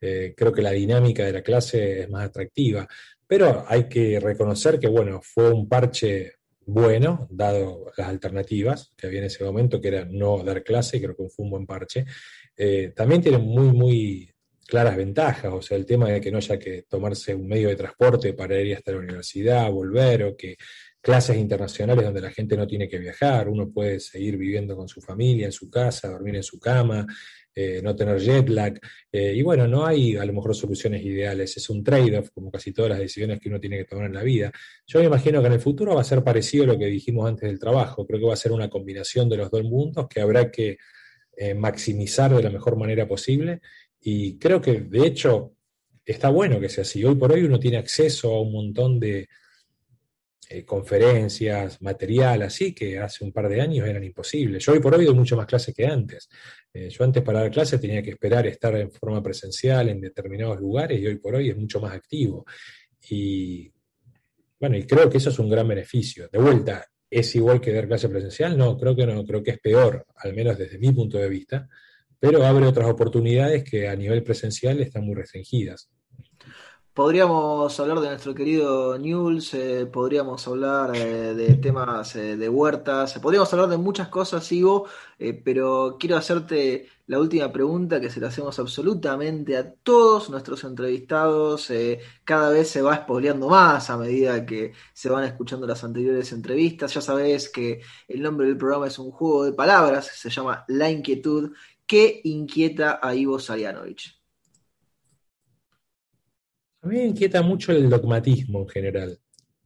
eh, 0.00 0.34
creo 0.36 0.52
que 0.52 0.62
la 0.62 0.70
dinámica 0.70 1.24
de 1.24 1.32
la 1.32 1.42
clase 1.42 2.02
es 2.02 2.10
más 2.10 2.24
atractiva. 2.26 2.86
Pero 3.26 3.64
hay 3.68 3.88
que 3.88 4.20
reconocer 4.20 4.78
que, 4.78 4.88
bueno, 4.88 5.20
fue 5.22 5.50
un 5.50 5.68
parche 5.68 6.34
bueno, 6.64 7.26
dado 7.30 7.90
las 7.96 8.08
alternativas 8.08 8.92
que 8.96 9.06
había 9.06 9.20
en 9.20 9.26
ese 9.26 9.42
momento, 9.42 9.80
que 9.80 9.88
era 9.88 10.04
no 10.04 10.44
dar 10.44 10.62
clase, 10.62 11.00
creo 11.00 11.16
que 11.16 11.28
fue 11.30 11.44
un 11.44 11.50
buen 11.50 11.66
parche. 11.66 12.04
Eh, 12.54 12.92
también 12.94 13.22
tiene 13.22 13.38
muy, 13.38 13.72
muy 13.72 14.30
claras 14.66 14.96
ventajas, 14.96 15.50
o 15.50 15.62
sea, 15.62 15.78
el 15.78 15.86
tema 15.86 16.10
de 16.10 16.20
que 16.20 16.30
no 16.30 16.36
haya 16.36 16.58
que 16.58 16.82
tomarse 16.82 17.34
un 17.34 17.48
medio 17.48 17.68
de 17.68 17.76
transporte 17.76 18.34
para 18.34 18.60
ir 18.60 18.76
hasta 18.76 18.92
la 18.92 18.98
universidad, 18.98 19.70
volver, 19.70 20.24
o 20.24 20.36
que 20.36 20.56
clases 21.08 21.38
internacionales 21.38 22.04
donde 22.04 22.20
la 22.20 22.30
gente 22.30 22.54
no 22.54 22.66
tiene 22.66 22.86
que 22.86 22.98
viajar, 22.98 23.48
uno 23.48 23.70
puede 23.70 23.98
seguir 23.98 24.36
viviendo 24.36 24.76
con 24.76 24.88
su 24.88 25.00
familia, 25.00 25.46
en 25.46 25.52
su 25.52 25.70
casa, 25.70 26.10
dormir 26.10 26.36
en 26.36 26.42
su 26.42 26.60
cama, 26.60 27.06
eh, 27.54 27.80
no 27.82 27.96
tener 27.96 28.18
jet 28.18 28.46
lag. 28.50 28.78
Eh, 29.10 29.32
y 29.34 29.40
bueno, 29.40 29.66
no 29.66 29.86
hay 29.86 30.18
a 30.18 30.26
lo 30.26 30.34
mejor 30.34 30.54
soluciones 30.54 31.02
ideales, 31.02 31.56
es 31.56 31.70
un 31.70 31.82
trade-off, 31.82 32.28
como 32.28 32.50
casi 32.50 32.74
todas 32.74 32.90
las 32.90 32.98
decisiones 32.98 33.40
que 33.40 33.48
uno 33.48 33.58
tiene 33.58 33.78
que 33.78 33.86
tomar 33.86 34.04
en 34.04 34.12
la 34.12 34.22
vida. 34.22 34.52
Yo 34.86 35.00
me 35.00 35.06
imagino 35.06 35.40
que 35.40 35.46
en 35.46 35.54
el 35.54 35.60
futuro 35.60 35.94
va 35.94 36.02
a 36.02 36.04
ser 36.04 36.22
parecido 36.22 36.64
a 36.64 36.66
lo 36.66 36.78
que 36.78 36.84
dijimos 36.84 37.26
antes 37.26 37.48
del 37.48 37.58
trabajo, 37.58 38.06
creo 38.06 38.20
que 38.20 38.26
va 38.26 38.34
a 38.34 38.36
ser 38.36 38.52
una 38.52 38.68
combinación 38.68 39.30
de 39.30 39.38
los 39.38 39.50
dos 39.50 39.62
mundos 39.62 40.08
que 40.10 40.20
habrá 40.20 40.50
que 40.50 40.76
eh, 41.38 41.54
maximizar 41.54 42.36
de 42.36 42.42
la 42.42 42.50
mejor 42.50 42.76
manera 42.76 43.08
posible. 43.08 43.62
Y 43.98 44.36
creo 44.36 44.60
que 44.60 44.82
de 44.82 45.06
hecho 45.06 45.54
está 46.04 46.28
bueno 46.28 46.60
que 46.60 46.68
sea 46.68 46.82
así. 46.82 47.02
Hoy 47.02 47.14
por 47.14 47.32
hoy 47.32 47.44
uno 47.44 47.58
tiene 47.58 47.78
acceso 47.78 48.34
a 48.34 48.42
un 48.42 48.52
montón 48.52 49.00
de, 49.00 49.26
eh, 50.50 50.64
conferencias, 50.64 51.82
material, 51.82 52.40
así, 52.42 52.74
que 52.74 52.98
hace 52.98 53.22
un 53.22 53.32
par 53.32 53.48
de 53.50 53.60
años 53.60 53.86
eran 53.86 54.02
imposibles. 54.02 54.64
Yo 54.64 54.72
hoy 54.72 54.80
por 54.80 54.94
hoy 54.94 55.04
doy 55.04 55.14
mucho 55.14 55.36
más 55.36 55.46
clases 55.46 55.74
que 55.74 55.86
antes. 55.86 56.28
Eh, 56.72 56.88
yo 56.88 57.04
antes 57.04 57.22
para 57.22 57.40
dar 57.40 57.50
clases 57.50 57.78
tenía 57.78 58.02
que 58.02 58.10
esperar 58.10 58.46
estar 58.46 58.74
en 58.76 58.90
forma 58.90 59.22
presencial 59.22 59.90
en 59.90 60.00
determinados 60.00 60.58
lugares 60.58 60.98
y 60.98 61.06
hoy 61.06 61.16
por 61.16 61.34
hoy 61.34 61.50
es 61.50 61.56
mucho 61.56 61.80
más 61.80 61.92
activo. 61.92 62.46
Y 63.10 63.70
bueno, 64.58 64.78
y 64.78 64.84
creo 64.84 65.10
que 65.10 65.18
eso 65.18 65.28
es 65.28 65.38
un 65.38 65.50
gran 65.50 65.68
beneficio. 65.68 66.28
De 66.32 66.38
vuelta, 66.38 66.86
¿es 67.10 67.34
igual 67.34 67.60
que 67.60 67.72
dar 67.72 67.86
clase 67.86 68.08
presencial? 68.08 68.56
No, 68.56 68.78
creo 68.78 68.96
que 68.96 69.06
no, 69.06 69.24
creo 69.26 69.42
que 69.42 69.50
es 69.50 69.58
peor, 69.58 70.06
al 70.16 70.34
menos 70.34 70.56
desde 70.56 70.78
mi 70.78 70.92
punto 70.92 71.18
de 71.18 71.28
vista, 71.28 71.68
pero 72.18 72.42
abre 72.44 72.66
otras 72.66 72.88
oportunidades 72.88 73.64
que 73.64 73.86
a 73.86 73.94
nivel 73.94 74.22
presencial 74.22 74.80
están 74.80 75.04
muy 75.04 75.14
restringidas. 75.14 75.90
Podríamos 76.98 77.78
hablar 77.78 78.00
de 78.00 78.08
nuestro 78.08 78.34
querido 78.34 78.98
Newell's, 78.98 79.54
eh, 79.54 79.86
podríamos 79.86 80.48
hablar 80.48 80.96
eh, 80.96 81.32
de 81.32 81.54
temas 81.54 82.16
eh, 82.16 82.36
de 82.36 82.48
huertas, 82.48 83.16
podríamos 83.20 83.52
hablar 83.52 83.68
de 83.68 83.76
muchas 83.76 84.08
cosas, 84.08 84.50
Ivo, 84.50 84.88
pero 85.44 85.96
quiero 86.00 86.16
hacerte 86.16 86.88
la 87.06 87.20
última 87.20 87.52
pregunta 87.52 88.00
que 88.00 88.10
se 88.10 88.18
la 88.18 88.26
hacemos 88.26 88.58
absolutamente 88.58 89.56
a 89.56 89.72
todos 89.72 90.28
nuestros 90.28 90.64
entrevistados. 90.64 91.70
cada 92.24 92.50
vez 92.50 92.68
se 92.68 92.82
va 92.82 92.96
espoleando 92.96 93.48
más 93.48 93.90
a 93.90 93.96
medida 93.96 94.44
que 94.44 94.72
se 94.92 95.08
van 95.08 95.22
escuchando 95.22 95.68
las 95.68 95.84
anteriores 95.84 96.32
entrevistas. 96.32 96.94
Ya 96.94 97.00
sabes 97.00 97.48
que 97.48 97.80
el 98.08 98.22
nombre 98.22 98.48
del 98.48 98.58
programa 98.58 98.88
es 98.88 98.98
un 98.98 99.12
juego 99.12 99.44
de 99.44 99.52
palabras, 99.52 100.06
se 100.06 100.30
llama 100.30 100.64
La 100.66 100.90
Inquietud. 100.90 101.52
¿Qué 101.86 102.20
inquieta 102.24 102.98
a 103.00 103.14
Ivo 103.14 103.38
Sarianovich? 103.38 104.17
A 106.80 106.86
mí 106.86 106.96
me 106.96 107.06
inquieta 107.06 107.42
mucho 107.42 107.72
el 107.72 107.90
dogmatismo 107.90 108.60
en 108.60 108.68
general, 108.68 109.18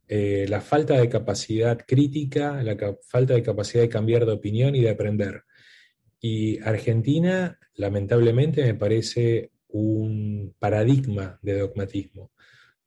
eh, 0.09 0.47
la 0.49 0.61
falta 0.61 0.99
de 0.99 1.09
capacidad 1.09 1.79
crítica, 1.87 2.63
la 2.63 2.77
falta 3.03 3.35
de 3.35 3.43
capacidad 3.43 3.83
de 3.83 3.89
cambiar 3.89 4.25
de 4.25 4.33
opinión 4.33 4.75
y 4.75 4.81
de 4.81 4.91
aprender. 4.91 5.43
Y 6.21 6.59
Argentina, 6.61 7.59
lamentablemente, 7.75 8.63
me 8.63 8.75
parece 8.75 9.51
un 9.69 10.55
paradigma 10.59 11.39
de 11.43 11.59
dogmatismo, 11.59 12.33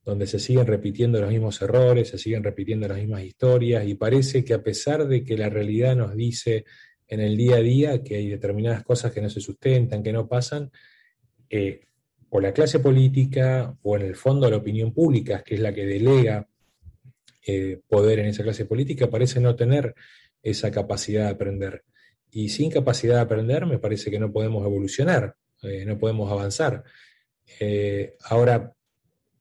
donde 0.04 0.26
se 0.26 0.40
siguen 0.40 0.66
repitiendo 0.66 1.20
los 1.20 1.30
mismos 1.30 1.62
errores, 1.62 2.10
se 2.10 2.18
siguen 2.18 2.44
repitiendo 2.44 2.88
las 2.88 2.98
mismas 2.98 3.24
historias, 3.24 3.88
y 3.88 3.96
parece 3.96 4.44
que 4.44 4.54
a 4.54 4.64
pesar 4.64 5.08
de 5.08 5.24
que 5.24 5.38
la 5.38 5.50
realidad 5.50 5.96
nos 5.96 6.16
dice 6.16 6.66
en 7.08 7.20
el 7.20 7.38
día 7.38 7.58
a 7.58 7.62
día 7.62 8.04
que 8.04 8.16
hay 8.16 8.30
determinadas 8.30 8.84
cosas 8.84 9.12
que 9.12 9.22
no 9.22 9.30
se 9.30 9.42
sustentan, 9.42 10.02
que 10.02 10.14
no 10.14 10.28
pasan, 10.28 10.72
eh, 11.50 11.82
o 12.30 12.40
la 12.40 12.54
clase 12.54 12.80
política, 12.80 13.76
o 13.84 13.96
en 13.96 14.04
el 14.04 14.16
fondo 14.16 14.50
la 14.50 14.58
opinión 14.58 14.94
pública, 14.94 15.44
que 15.44 15.56
es 15.56 15.62
la 15.62 15.74
que 15.74 15.86
delega 15.86 16.48
eh, 17.46 17.80
poder 17.88 18.20
en 18.20 18.28
esa 18.28 18.44
clase 18.44 18.66
política, 18.66 19.10
parece 19.10 19.40
no 19.40 19.56
tener 19.56 19.96
esa 20.42 20.72
capacidad 20.72 21.26
de 21.26 21.32
aprender. 21.32 21.84
Y 22.32 22.50
sin 22.50 22.70
capacidad 22.70 23.16
de 23.16 23.22
aprender, 23.22 23.66
me 23.66 23.80
parece 23.80 24.12
que 24.12 24.20
no 24.20 24.32
podemos 24.32 24.66
evolucionar, 24.66 25.36
eh, 25.62 25.86
no 25.86 25.98
podemos 25.98 26.32
avanzar. 26.32 26.84
Eh, 27.60 28.16
ahora, 28.26 28.74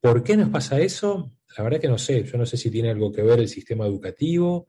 ¿por 0.00 0.22
qué 0.22 0.36
nos 0.36 0.50
pasa 0.50 0.78
eso? 0.78 1.32
La 1.56 1.64
verdad 1.64 1.80
que 1.80 1.88
no 1.88 1.98
sé. 1.98 2.24
Yo 2.24 2.38
no 2.38 2.46
sé 2.46 2.56
si 2.56 2.70
tiene 2.70 2.90
algo 2.90 3.10
que 3.10 3.22
ver 3.22 3.40
el 3.40 3.48
sistema 3.48 3.86
educativo, 3.86 4.66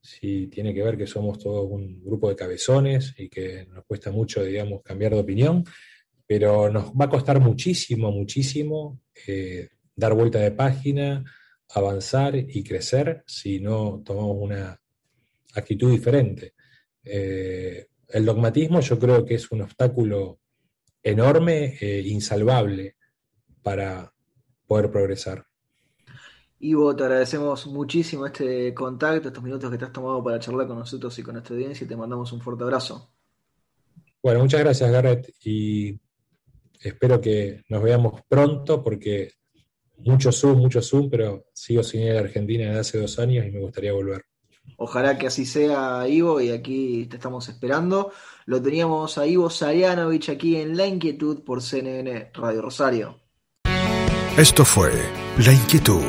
si 0.00 0.48
tiene 0.48 0.74
que 0.74 0.82
ver 0.82 0.98
que 0.98 1.06
somos 1.06 1.38
todos 1.38 1.66
un 1.70 2.04
grupo 2.04 2.28
de 2.28 2.36
cabezones 2.36 3.14
y 3.16 3.28
que 3.28 3.66
nos 3.72 3.84
cuesta 3.86 4.10
mucho, 4.10 4.44
digamos, 4.44 4.82
cambiar 4.82 5.12
de 5.12 5.20
opinión, 5.20 5.64
pero 6.26 6.70
nos 6.70 6.92
va 6.92 7.06
a 7.06 7.10
costar 7.10 7.40
muchísimo, 7.40 8.10
muchísimo 8.10 9.00
dar 9.96 10.14
vuelta 10.14 10.38
de 10.38 10.50
página, 10.50 11.24
avanzar 11.74 12.36
y 12.36 12.62
crecer 12.62 13.24
si 13.26 13.60
no 13.60 14.02
tomamos 14.04 14.36
una 14.38 14.80
actitud 15.54 15.90
diferente. 15.90 16.54
Eh, 17.02 17.88
el 18.08 18.24
dogmatismo 18.24 18.80
yo 18.80 18.98
creo 18.98 19.24
que 19.24 19.34
es 19.34 19.50
un 19.50 19.62
obstáculo 19.62 20.40
enorme 21.02 21.76
e 21.80 22.00
insalvable 22.00 22.96
para 23.62 24.12
poder 24.66 24.90
progresar. 24.90 25.46
Ivo, 26.60 26.96
te 26.96 27.02
agradecemos 27.02 27.66
muchísimo 27.66 28.26
este 28.26 28.72
contacto, 28.72 29.28
estos 29.28 29.42
minutos 29.42 29.70
que 29.70 29.76
te 29.76 29.84
has 29.84 29.92
tomado 29.92 30.22
para 30.24 30.38
charlar 30.38 30.66
con 30.66 30.78
nosotros 30.78 31.18
y 31.18 31.22
con 31.22 31.34
nuestra 31.34 31.54
audiencia 31.54 31.84
y 31.84 31.88
te 31.88 31.96
mandamos 31.96 32.32
un 32.32 32.40
fuerte 32.40 32.62
abrazo. 32.62 33.10
Bueno, 34.22 34.40
muchas 34.40 34.60
gracias 34.60 34.90
Garrett 34.90 35.34
y 35.44 36.00
espero 36.88 37.20
que 37.20 37.62
nos 37.68 37.82
veamos 37.82 38.22
pronto 38.28 38.82
porque 38.82 39.32
mucho 39.98 40.32
Zoom, 40.32 40.58
mucho 40.58 40.82
Zoom, 40.82 41.08
pero 41.10 41.46
sigo 41.52 41.82
sin 41.82 42.02
ir 42.02 42.12
a 42.12 42.14
la 42.14 42.20
Argentina 42.20 42.66
desde 42.66 42.80
hace 42.80 43.00
dos 43.00 43.18
años 43.18 43.46
y 43.46 43.50
me 43.50 43.60
gustaría 43.60 43.92
volver. 43.92 44.24
Ojalá 44.76 45.18
que 45.18 45.26
así 45.26 45.44
sea, 45.46 46.06
Ivo, 46.08 46.40
y 46.40 46.50
aquí 46.50 47.06
te 47.06 47.16
estamos 47.16 47.48
esperando. 47.48 48.12
Lo 48.46 48.62
teníamos 48.62 49.18
a 49.18 49.26
Ivo 49.26 49.50
Sarianovich 49.50 50.30
aquí 50.30 50.56
en 50.56 50.76
La 50.76 50.86
Inquietud 50.86 51.42
por 51.44 51.62
CNN 51.62 52.30
Radio 52.34 52.62
Rosario. 52.62 53.20
Esto 54.36 54.64
fue 54.64 54.90
La 55.38 55.52
Inquietud 55.52 56.02